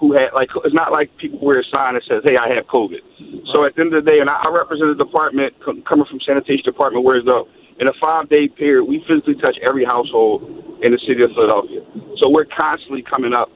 [0.00, 2.66] who had like it's not like people wear a sign that says, "Hey, I have
[2.66, 5.80] COVID." So at the end of the day, and I, I represent a department co-
[5.82, 7.46] coming from sanitation department, where though
[7.78, 11.80] in a five day period we physically touch every household in the city of Philadelphia.
[12.18, 13.48] So we're constantly coming up.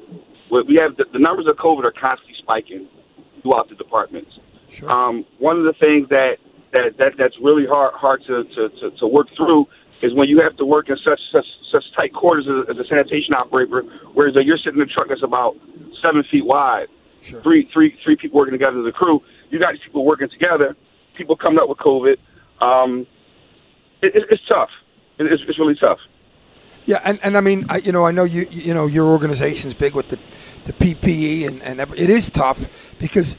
[0.51, 2.87] with- We have the, the numbers of COVID are constantly spiking
[3.43, 4.39] throughout the departments.
[4.89, 6.37] Um, one of the things that,
[6.73, 9.67] that, that that's really hard hard to, to, to, to work through
[10.03, 12.89] is when you have to work in such such, such tight quarters as, as a
[12.89, 13.83] sanitation operator,
[14.15, 15.55] whereas you're sitting in a truck that's about
[16.03, 16.87] seven feet wide,
[17.43, 19.21] three three three people working together as a crew.
[19.51, 20.77] You got these people working together,
[21.17, 22.17] people coming up with COVID.
[22.61, 23.07] Um,
[24.03, 24.71] it, it, it's tough.
[25.19, 25.99] It, it's, it's really tough.
[26.87, 29.75] Yeah, and, and I mean, I, you know, I know you you know your organization's
[29.75, 30.19] big with the
[30.65, 32.69] the PPE, and and it is tough
[32.99, 33.37] because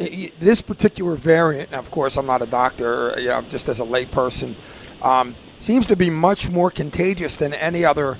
[0.00, 1.72] i- this particular variant.
[1.72, 4.56] Of course, I'm not a doctor, you know, just as a layperson,
[5.02, 8.18] um, seems to be much more contagious than any other,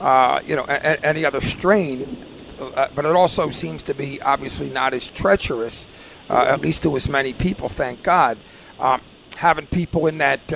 [0.00, 2.24] uh, you know, a, any other strain.
[2.60, 5.86] Uh, but it also seems to be obviously not as treacherous,
[6.28, 7.68] uh, at least to as many people.
[7.68, 8.36] Thank God.
[8.80, 9.00] Um,
[9.36, 10.52] having people in that.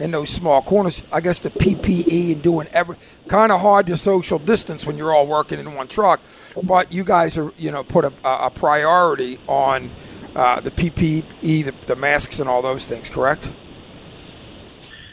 [0.00, 1.04] In those small corners.
[1.12, 2.96] I guess the PPE and doing every
[3.28, 6.20] kind of hard to social distance when you're all working in one truck.
[6.60, 9.92] But you guys are, you know, put a, a priority on
[10.34, 13.08] uh, the PPE, the, the masks, and all those things.
[13.08, 13.52] Correct?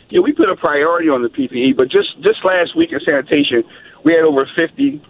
[0.09, 3.63] Yeah, we put a priority on the PPE, but just just last week in sanitation,
[4.03, 5.01] we had over 50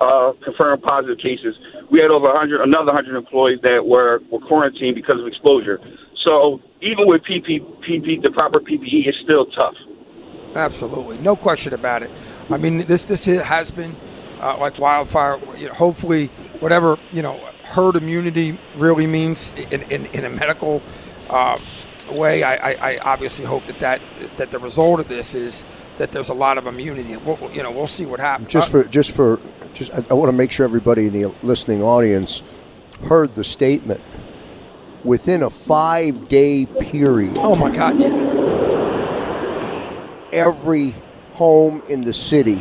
[0.00, 1.54] uh, confirmed positive cases.
[1.90, 5.78] We had over 100, another 100 employees that were, were quarantined because of exposure.
[6.24, 9.74] So even with PP, PP, the proper PPE, it's still tough.
[10.54, 12.10] Absolutely, no question about it.
[12.50, 13.96] I mean, this this has been
[14.40, 15.40] uh, like wildfire.
[15.56, 16.26] You know, hopefully,
[16.60, 20.82] whatever you know, herd immunity really means in in, in a medical
[21.30, 21.58] uh,
[22.10, 22.42] way.
[22.42, 24.02] I, I, I obviously hope that, that
[24.36, 25.64] that the result of this is
[25.96, 27.16] that there's a lot of immunity.
[27.16, 28.48] We'll, you know, we'll see what happens.
[28.48, 29.40] Just for just for
[29.72, 32.42] just, I, I want to make sure everybody in the listening audience
[33.04, 34.02] heard the statement.
[35.04, 38.08] Within a five-day period, oh my God, yeah.
[40.32, 40.94] every
[41.32, 42.60] home in the city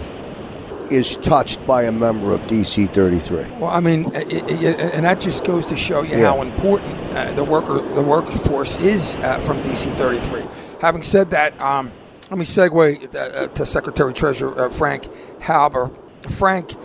[0.89, 3.45] is touched by a member of DC 33.
[3.60, 6.32] Well, I mean, i- i- i- and that just goes to show you Yeah.
[6.34, 10.43] how important uh, the worker the workforce is uh, from DC 33.
[10.82, 11.91] Having said that, um,
[12.30, 15.08] let me segue uh, to Secretary Treasurer uh, Frank
[15.41, 15.91] Halper.
[16.30, 16.75] Frank,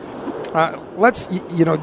[0.55, 1.77] uh, let's you know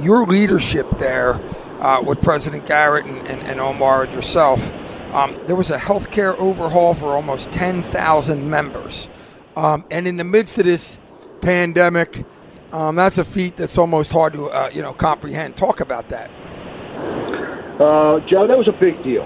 [0.00, 1.40] your leadership there
[1.80, 4.72] uh, with President Garrett and, and, and Omar and yourself.
[5.12, 9.08] Um, there was a healthcare overhaul for almost 10,000 members,
[9.56, 10.98] um, and in the midst of this
[11.40, 12.24] pandemic.
[12.72, 15.56] Um, that's a feat that's almost hard to uh, you know comprehend.
[15.56, 16.28] Talk about that.
[17.80, 19.22] Uh, Joe, that was a big deal.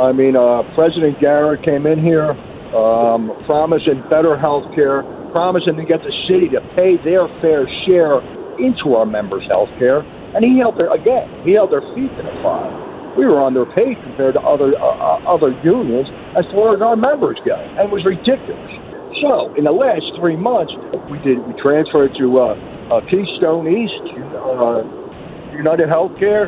[0.00, 2.32] I mean, uh, President Garrett came in here
[2.74, 8.22] um, promising better health care, promising to get the city to pay their fair share
[8.58, 10.06] into our members' health care.
[10.34, 12.70] And he held their, again, he held their feet to the fire.
[13.18, 16.06] We were underpaid compared to other uh, uh, other unions
[16.38, 18.70] as far as our members go, and it was ridiculous.
[19.18, 20.70] So, in the last three months,
[21.10, 22.54] we did we transferred to uh,
[22.94, 24.06] uh, Keystone East,
[24.38, 24.86] uh,
[25.50, 26.46] United Healthcare,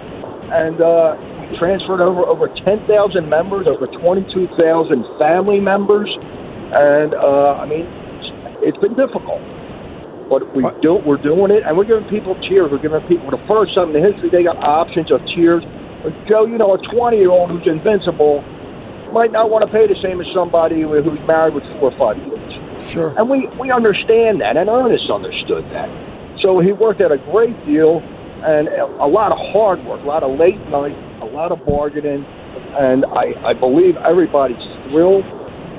[0.54, 2.86] and uh, we transferred over over 10,000
[3.28, 4.54] members, over 22,000
[5.18, 6.08] family members,
[6.70, 7.90] and uh, I mean,
[8.62, 9.42] it's been difficult.
[10.32, 12.72] But we do, we're doing it, and we're giving people cheers.
[12.72, 15.60] We're giving people the first time in the history they got options of cheers.
[16.00, 18.40] But Joe, you know, a 20 year old who's invincible
[19.12, 22.16] might not want to pay the same as somebody who's married with four or five
[22.16, 22.48] kids.
[22.80, 23.12] Sure.
[23.20, 25.92] And we, we understand that, and Ernest understood that.
[26.40, 30.08] So he worked at a great deal and a, a lot of hard work, a
[30.08, 32.24] lot of late night, a lot of bargaining,
[32.80, 35.28] and I, I believe everybody's thrilled,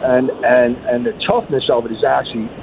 [0.06, 2.54] and, and, and the toughness of it is actually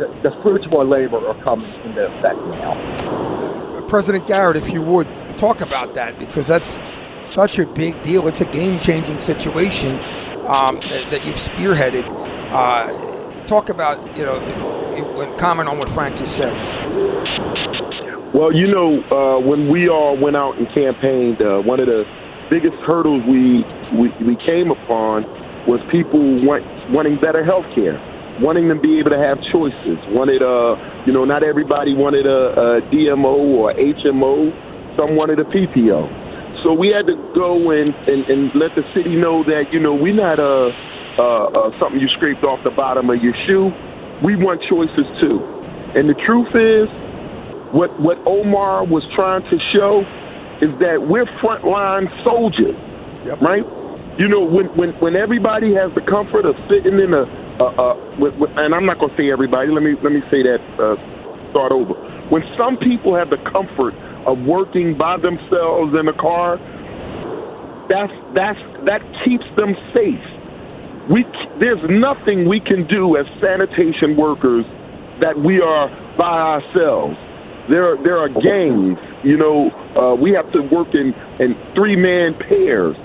[0.00, 3.86] the, the, the fruits of our labor are coming into effect now.
[3.88, 5.08] President Garrett, if you would
[5.38, 6.78] talk about that, because that's
[7.26, 8.26] such a big deal.
[8.26, 10.00] It's a game-changing situation
[10.46, 12.06] um, that, that you've spearheaded.
[12.50, 14.38] Uh, talk about, you know,
[15.14, 16.54] when comment on what Frank just said.
[18.32, 22.04] Well, you know, uh, when we all went out and campaigned, uh, one of the
[22.48, 23.64] biggest hurdles we,
[23.98, 25.24] we we came upon
[25.66, 27.98] was people want, wanting better health care,
[28.40, 30.00] wanting them to be able to have choices.
[30.10, 30.76] Wanted, uh,
[31.06, 34.50] you know, not everybody wanted a, a DMO or HMO.
[34.96, 36.64] Some wanted a PPO.
[36.64, 39.94] So we had to go and, and, and let the city know that, you know,
[39.94, 40.68] we're not uh,
[41.16, 41.22] uh,
[41.52, 43.72] uh, something you scraped off the bottom of your shoe.
[44.24, 45.40] We want choices too.
[45.96, 46.88] And the truth is,
[47.72, 50.02] what what Omar was trying to show
[50.60, 52.76] is that we're frontline soldiers,
[53.40, 53.64] right?
[54.18, 57.24] You know, when when when everybody has the comfort of sitting in a,
[57.60, 57.86] a, a
[58.18, 59.68] with, with, and I'm not going to say everybody.
[59.70, 60.96] Let me let me say that uh,
[61.52, 61.94] start over.
[62.32, 63.94] When some people have the comfort
[64.26, 66.56] of working by themselves in a car,
[67.92, 70.24] that's that's that keeps them safe.
[71.12, 71.24] We
[71.60, 74.64] there's nothing we can do as sanitation workers
[75.20, 77.16] that we are by ourselves.
[77.68, 78.98] There, there are gangs.
[79.22, 82.96] You know, uh, we have to work in, in three man pairs.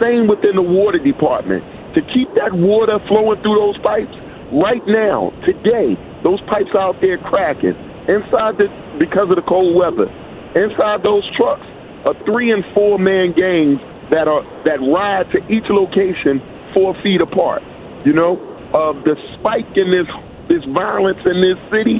[0.00, 1.62] Same within the water department.
[1.98, 4.14] To keep that water flowing through those pipes,
[4.54, 7.74] right now, today, those pipes out there cracking.
[8.06, 8.70] Inside the,
[9.02, 10.06] because of the cold weather,
[10.54, 11.66] inside those trucks
[12.06, 13.82] are three and four man gangs
[14.14, 16.38] that are that ride to each location
[16.70, 17.66] four feet apart.
[18.06, 18.38] You know,
[18.70, 20.06] uh, the spike in this
[20.46, 21.98] this violence in this city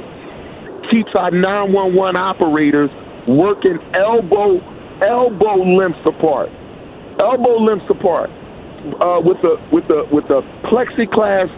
[0.87, 2.89] keeps our 911 operators
[3.27, 4.63] working elbow
[5.03, 6.47] elbow lengths apart,
[7.19, 8.31] elbow lengths apart,
[9.01, 11.49] uh, with the with the with the plexiglass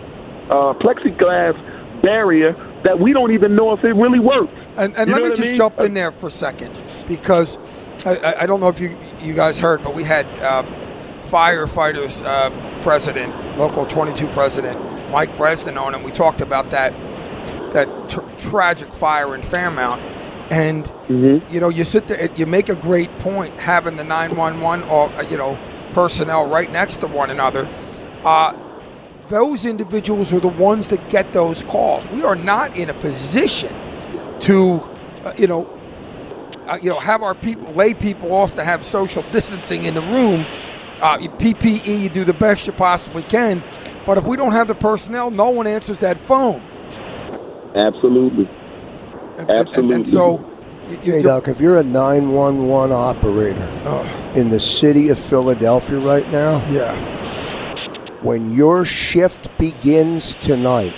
[0.50, 1.56] uh, plexiglass
[2.02, 2.54] barrier
[2.84, 4.60] that we don't even know if it really works.
[4.78, 5.56] And, and let me just mean?
[5.56, 6.76] jump in there for a second
[7.08, 7.58] because
[8.06, 10.64] I- I, don't know if you you guys heard, but we had uh,
[11.22, 14.80] firefighters uh, president, local 22 president
[15.12, 16.94] Mike Bresnan on, and we talked about that
[17.74, 20.02] that tr- tragic fire in Fairmount.
[20.52, 21.54] And Mm-hmm.
[21.54, 25.24] you know, you sit there, you make a great point having the 911 or uh,
[25.24, 25.60] you know
[25.92, 27.70] personnel right next to one another.
[28.24, 28.58] Uh,
[29.28, 32.08] those individuals are the ones that get those calls.
[32.08, 33.76] We are not in a position
[34.42, 34.80] to,
[35.26, 35.66] uh, you know,
[36.68, 40.02] uh, you know, have our people lay people off to have social distancing in the
[40.02, 40.46] room.
[41.02, 43.64] Uh, you PPE, you do the best you possibly can,
[44.06, 46.62] but if we don't have the personnel, no one answers that phone.
[47.76, 48.50] Absolutely.
[49.38, 49.96] Absolutely.
[49.96, 50.46] And so,
[51.04, 53.63] Hey, Doc, if you're a 911 operator
[54.36, 56.94] in the city of Philadelphia right now, yeah,
[58.22, 60.96] when your shift begins tonight,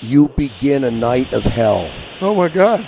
[0.00, 1.90] you begin a night of hell.
[2.20, 2.86] oh my God.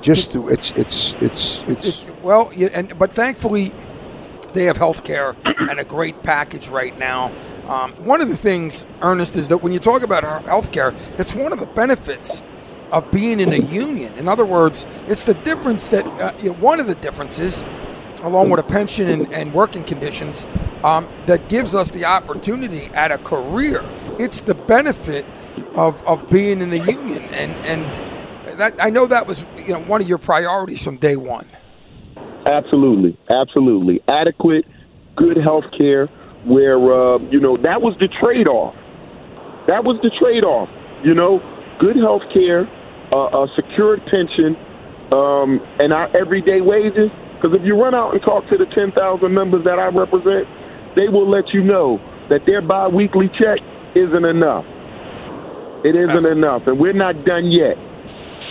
[0.00, 3.72] Just the- it's it's it's it's Well, yeah, and but thankfully,
[4.52, 7.32] they have health care and a great package right now.
[7.68, 11.34] Um, one of the things, Ernest, is that when you talk about health care, it's
[11.34, 12.42] one of the benefits
[12.94, 14.14] of being in a union.
[14.14, 17.62] In other words, it's the difference that uh, you know, one of the differences,
[18.22, 20.46] along with a pension and, and working conditions,
[20.82, 23.82] um, that gives us the opportunity at a career.
[24.18, 25.26] It's the benefit
[25.74, 29.80] of, of being in the union, and and that I know that was you know
[29.80, 31.46] one of your priorities from day one.
[32.46, 34.02] Absolutely, absolutely.
[34.08, 34.66] Adequate,
[35.16, 36.08] good health care
[36.44, 38.74] where, uh, you know, that was the trade off.
[39.66, 40.68] That was the trade off.
[41.02, 41.40] You know,
[41.78, 42.68] good health care,
[43.12, 44.56] uh, a secured pension,
[45.12, 47.10] um, and our everyday wages.
[47.36, 48.96] Because if you run out and talk to the 10,000
[49.32, 50.48] members that I represent,
[50.96, 52.00] they will let you know
[52.30, 53.60] that their biweekly check
[53.94, 54.64] isn't enough.
[55.84, 57.76] It isn't enough, and we're not done yet.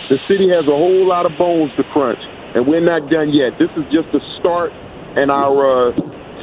[0.08, 2.22] The city has a whole lot of bones to crunch,
[2.54, 3.58] and we're not done yet.
[3.58, 4.70] This is just the start
[5.18, 5.92] in our uh,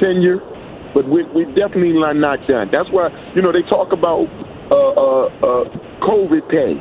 [0.03, 0.43] tenure,
[0.93, 2.68] but we we definitely are not done.
[2.72, 4.28] That's why you know they talk about
[4.68, 5.64] uh, uh, uh,
[6.03, 6.76] COVID pay.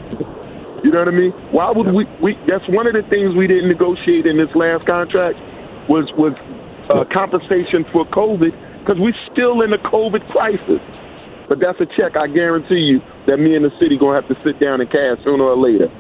[0.83, 1.33] You know what I mean?
[1.53, 2.37] Why would we, we?
[2.49, 5.37] That's one of the things we didn't negotiate in this last contract
[5.89, 6.33] was was
[6.89, 10.81] uh, compensation for COVID because we're still in a COVID crisis.
[11.49, 14.37] But that's a check I guarantee you that me and the city gonna have to
[14.45, 15.91] sit down and cash sooner or later.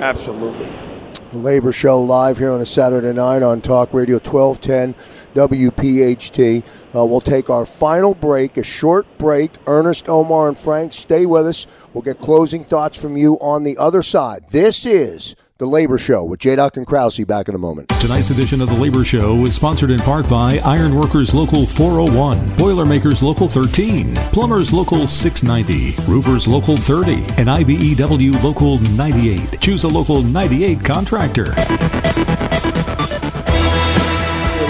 [0.00, 0.89] Absolutely.
[1.32, 4.96] The Labor Show live here on a Saturday night on Talk Radio 1210
[5.36, 6.64] WPHT.
[6.92, 9.52] Uh, we'll take our final break, a short break.
[9.64, 11.68] Ernest, Omar, and Frank, stay with us.
[11.94, 14.46] We'll get closing thoughts from you on the other side.
[14.50, 16.56] This is the Labor Show with J.
[16.56, 17.90] Doc and Krause back in a moment.
[18.00, 23.22] Tonight's edition of The Labor Show is sponsored in part by Ironworkers Local 401, Boilermakers
[23.22, 29.60] Local 13, Plumbers Local 690, Roofers Local 30, and IBEW Local 98.
[29.60, 31.44] Choose a Local 98 contractor.
[31.44, 31.52] We're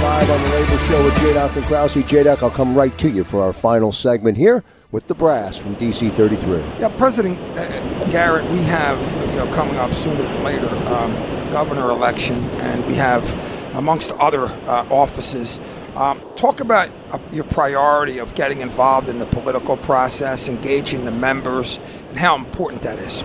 [0.03, 1.35] live on the Labor Show with J.
[1.35, 2.03] Doc and Krause.
[2.05, 2.25] J.
[2.25, 5.77] Doc, I'll come right to you for our final segment here with the brass from
[5.77, 6.59] DC 33.
[6.79, 11.49] Yeah, President uh, Garrett, we have you know coming up sooner than later um, a
[11.53, 13.33] governor election, and we have
[13.75, 15.61] amongst other uh, offices.
[15.95, 21.13] Um, talk about uh, your priority of getting involved in the political process, engaging the
[21.13, 21.79] members,
[22.09, 23.23] and how important that is.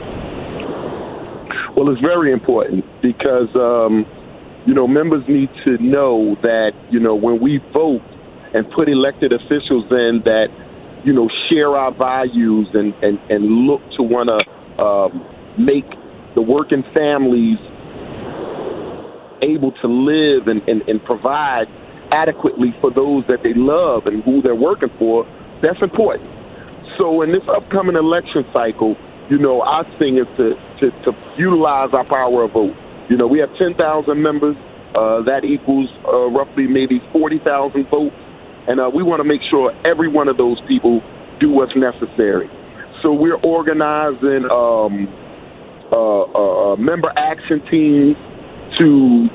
[1.75, 4.05] Well, it's very important because um,
[4.67, 8.03] you know members need to know that you know when we vote
[8.53, 10.47] and put elected officials in that
[11.05, 15.21] you know, share our values and, and, and look to want to um,
[15.57, 15.85] make
[16.33, 17.61] the working families
[19.45, 21.69] able to live and, and, and provide
[22.11, 25.29] adequately for those that they love and who they're working for,
[25.61, 26.25] that's important.
[26.97, 28.97] So in this upcoming election cycle,
[29.29, 32.75] you know, our thing is to, to, to utilize our power of vote.
[33.09, 33.77] You know, we have 10,000
[34.17, 34.55] members.
[34.95, 38.15] Uh, that equals uh, roughly maybe 40,000 votes
[38.67, 41.01] and uh, we want to make sure every one of those people
[41.39, 42.49] do what's necessary.
[43.01, 45.07] So we're organizing um,
[45.91, 48.17] uh, uh, uh, member action teams
[48.79, 49.29] to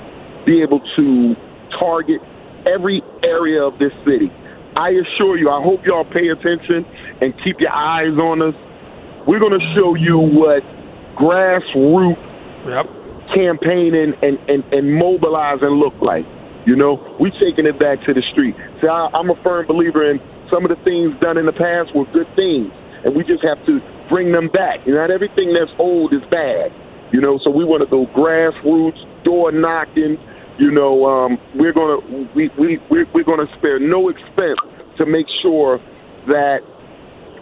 [0.45, 1.37] be able to
[1.79, 2.21] target
[2.67, 4.31] every area of this city.
[4.77, 6.85] I assure you, I hope y'all pay attention
[7.21, 8.55] and keep your eyes on us.
[9.27, 10.63] We're going to show you what
[11.17, 12.19] grassroots
[12.67, 12.89] yep.
[13.35, 16.27] campaigning and, and, and mobilizing look like.
[16.67, 18.55] You know, we taking it back to the street.
[18.81, 20.21] See, I, I'm a firm believer in
[20.53, 22.69] some of the things done in the past were good things,
[23.05, 23.81] and we just have to
[24.11, 24.85] bring them back.
[24.85, 26.75] You know, not everything that's old is bad.
[27.13, 30.19] You know, so we want to go grassroots, door knocking.
[30.59, 34.61] You know, um, we're gonna we we we're, we're gonna spare no expense
[34.99, 35.81] to make sure
[36.27, 36.61] that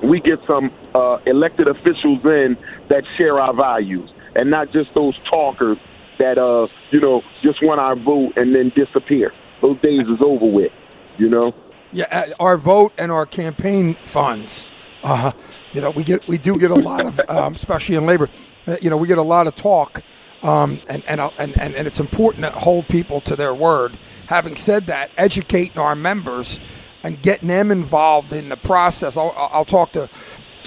[0.04, 2.56] we get some uh, elected officials in
[2.88, 5.76] that share our values and not just those talkers
[6.18, 9.32] that uh you know just want our vote and then disappear.
[9.62, 10.72] Those days is over with.
[11.18, 11.52] You know.
[11.90, 14.66] Yeah, uh, our vote and our campaign funds.
[15.02, 15.32] Uh,
[15.72, 18.28] you know, we get we do get a lot of, um, especially in labor.
[18.66, 20.02] Uh, you know, we get a lot of talk,
[20.42, 23.98] um, and, and and and and it's important to hold people to their word.
[24.26, 26.60] Having said that, educating our members
[27.02, 29.16] and getting them involved in the process.
[29.16, 30.08] I'll, I'll talk to,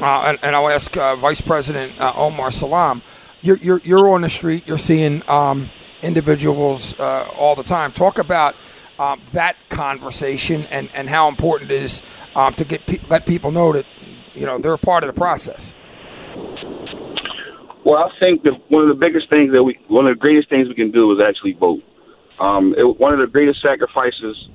[0.01, 3.01] uh, and, and, I'll ask uh, Vice President uh, Omar Salam
[3.41, 5.69] you're, you're, you're on the street, you're seeing um,
[6.01, 7.91] individuals uh, all the time.
[7.91, 8.55] Talk about
[8.99, 12.01] um, that conversation and, and how important it is
[12.35, 13.85] um, to get pe- let people know that
[14.33, 15.75] you know they're a part of the process.
[17.83, 20.49] Well, I think that one of the biggest things that we, one of the greatest
[20.49, 21.81] things we can do is actually vote.
[22.39, 24.49] Um, it, one of the greatest sacrifices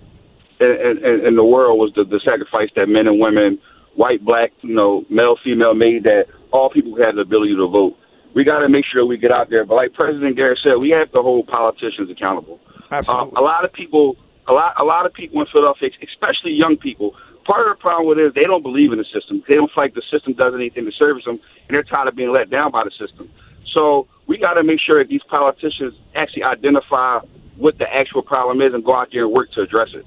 [0.61, 3.59] in, in, in the world was the, the sacrifice that men and women,
[3.95, 7.97] white, black, you know, male, female, made that all people had the ability to vote
[8.37, 9.65] we got to make sure we get out there.
[9.65, 12.61] But like President Garrett said, we have to hold politicians accountable.
[12.91, 13.33] Absolutely.
[13.35, 14.17] Uh, a lot of people,
[14.47, 17.17] a lot, a lot of people in Philadelphia, especially young people,
[17.47, 19.43] part of the problem with it is they don't believe in the system.
[19.49, 22.15] They don't feel like the system does anything to service them, and they're tired of
[22.15, 23.31] being let down by the system.
[23.73, 27.21] So we got to make sure that these politicians actually identify
[27.57, 30.05] what the actual problem is and go out there and work to address it.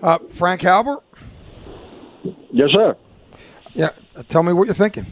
[0.00, 1.02] Uh, Frank Halper.
[2.50, 2.96] Yes, sir.
[3.74, 3.90] Yeah,
[4.28, 5.04] tell me what you're thinking.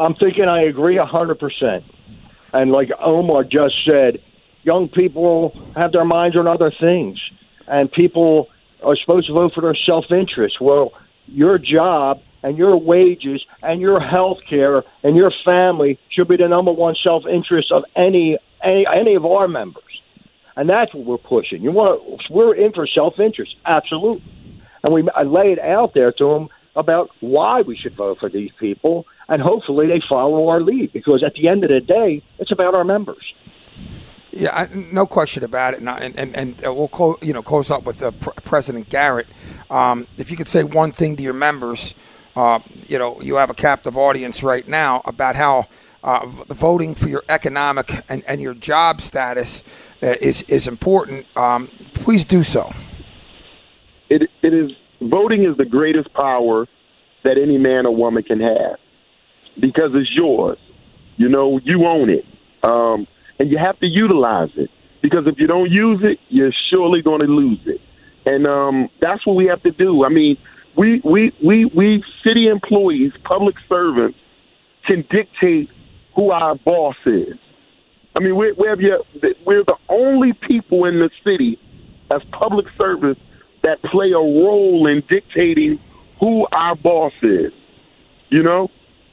[0.00, 1.84] I'm thinking I agree 100%.
[2.52, 4.18] And like Omar just said,
[4.62, 7.18] young people have their minds on other things,
[7.68, 8.48] and people
[8.82, 10.60] are supposed to vote for their self interest.
[10.60, 10.92] Well,
[11.26, 16.48] your job and your wages and your health care and your family should be the
[16.48, 19.84] number one self interest of any, any any of our members.
[20.56, 21.62] And that's what we're pushing.
[21.62, 24.24] You want we're in for self interest, absolutely.
[24.82, 28.28] And we I lay it out there to them about why we should vote for
[28.28, 32.22] these people and hopefully they follow our lead because at the end of the day,
[32.38, 33.32] it's about our members.
[34.32, 35.80] Yeah, I, no question about it.
[35.80, 38.10] And and, and uh, we'll close, you know close up with uh,
[38.44, 39.28] President Garrett.
[39.70, 41.94] Um, if you could say one thing to your members,
[42.36, 45.66] uh, you know you have a captive audience right now about how
[46.02, 49.64] uh, voting for your economic and, and your job status
[50.02, 51.24] uh, is is important.
[51.36, 52.72] Um, please do so.
[54.10, 54.70] it is
[55.00, 56.66] voting is the greatest power
[57.24, 58.79] that any man or woman can have
[59.60, 60.58] because it's yours.
[61.16, 62.24] You know, you own it,
[62.62, 63.06] um,
[63.38, 64.70] and you have to utilize it
[65.02, 67.80] because if you don't use it, you're surely going to lose it.
[68.26, 70.04] And um, that's what we have to do.
[70.04, 70.36] I mean,
[70.76, 74.18] we we we we city employees, public servants,
[74.86, 75.70] can dictate
[76.14, 77.36] who our boss is.
[78.14, 78.76] I mean, we're we're,
[79.44, 81.58] we're the only people in the city
[82.10, 83.20] as public servants
[83.62, 85.78] that play a role in dictating
[86.18, 87.52] who our boss is.
[88.28, 88.70] You know,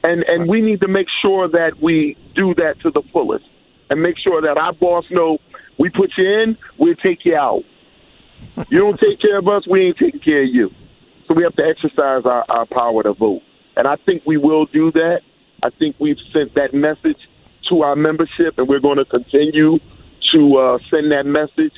[0.08, 3.44] and and we need to make sure that we do that to the fullest,
[3.90, 5.38] and make sure that our boss know
[5.78, 7.62] we put you in, we'll take you out.
[8.70, 10.70] You don't take care of us, we ain't taking care of you.
[11.26, 13.42] So we have to exercise our, our power to vote,
[13.76, 15.20] and I think we will do that.
[15.62, 17.18] I think we've sent that message
[17.68, 19.78] to our membership, and we're going to continue
[20.32, 21.74] to uh, send that message.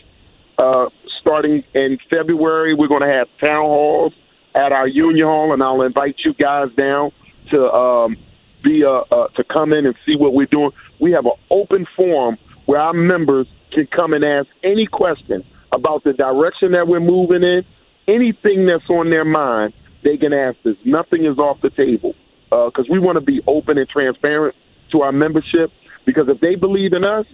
[0.59, 4.12] Uh, starting in February, we're going to have town halls
[4.55, 7.12] at our union hall, and I'll invite you guys down
[7.51, 8.16] to um,
[8.62, 10.70] be uh, uh, to come in and see what we're doing.
[11.01, 16.05] We have an open forum where our members can come and ask any question about
[16.05, 17.62] the direction that we're moving in,
[18.09, 19.72] anything that's on their mind.
[20.03, 20.76] They can ask us.
[20.84, 24.57] Nothing is off the table because uh, we want to be open and transparent
[24.92, 25.70] to our membership.
[26.07, 27.26] Because if they believe in us,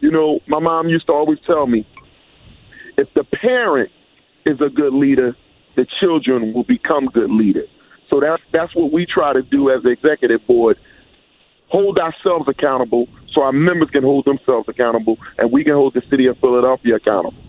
[0.00, 1.86] you know, my mom used to always tell me,
[2.96, 3.90] if the parent
[4.46, 5.36] is a good leader,
[5.74, 7.68] the children will become good leaders.
[8.14, 10.78] So that's that's what we try to do as the executive board.
[11.66, 16.02] Hold ourselves accountable so our members can hold themselves accountable and we can hold the
[16.08, 17.42] city of Philadelphia accountable.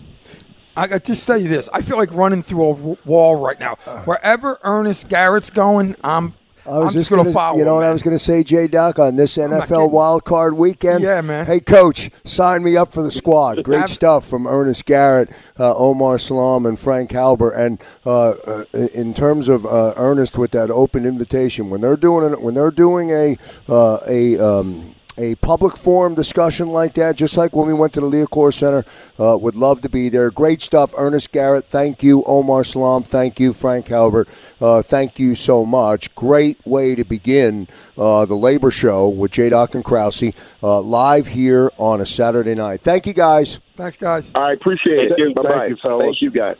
[0.76, 1.68] I got just tell you this.
[1.72, 3.76] I feel like running through a wall right now.
[3.86, 4.02] Uh.
[4.02, 6.32] Wherever Ernest Garrett's going, I'm
[6.66, 7.58] I was I'm just, going to follow.
[7.58, 7.90] You know what man.
[7.90, 11.02] I was going to say, J Doc, on this NFL wild card weekend?
[11.02, 11.46] Yeah, man.
[11.46, 13.62] Hey, coach, sign me up for the squad.
[13.62, 17.56] Great stuff from Ernest Garrett, uh, Omar Salam, and Frank Halper.
[17.56, 22.32] And uh, uh, in terms of uh, Ernest with that open invitation, when they're doing
[22.32, 23.36] it, when they're doing a
[23.68, 28.00] uh, a um, a public forum discussion like that, just like when we went to
[28.00, 28.84] the Liacouras Center.
[29.18, 30.30] Uh, would love to be there.
[30.30, 30.92] Great stuff.
[30.96, 32.22] Ernest Garrett, thank you.
[32.24, 33.52] Omar Salam, thank you.
[33.52, 34.26] Frank Halper,
[34.60, 36.14] uh, thank you so much.
[36.14, 39.50] Great way to begin uh, the Labor Show with J.
[39.50, 42.80] Doc and Krause uh, live here on a Saturday night.
[42.80, 43.60] Thank you, guys.
[43.76, 44.30] Thanks, guys.
[44.34, 45.34] I appreciate thank it.
[45.34, 45.48] Bye bye.
[45.48, 46.56] Thank you, Thank you, guys.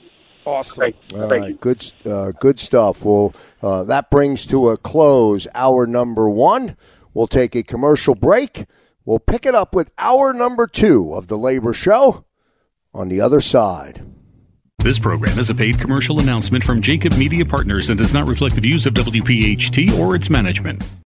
[0.46, 0.82] Awesome.
[0.82, 1.57] Thank, All thank right, you.
[1.57, 3.04] good, uh, good stuff.
[3.04, 6.76] Well, uh, that brings to a close our number one.
[7.16, 8.66] We'll take a commercial break.
[9.06, 12.26] We'll pick it up with our number two of the Labor Show
[12.92, 14.04] on the other side.
[14.80, 18.54] This program is a paid commercial announcement from Jacob Media Partners and does not reflect
[18.54, 20.84] the views of WPHT or its management.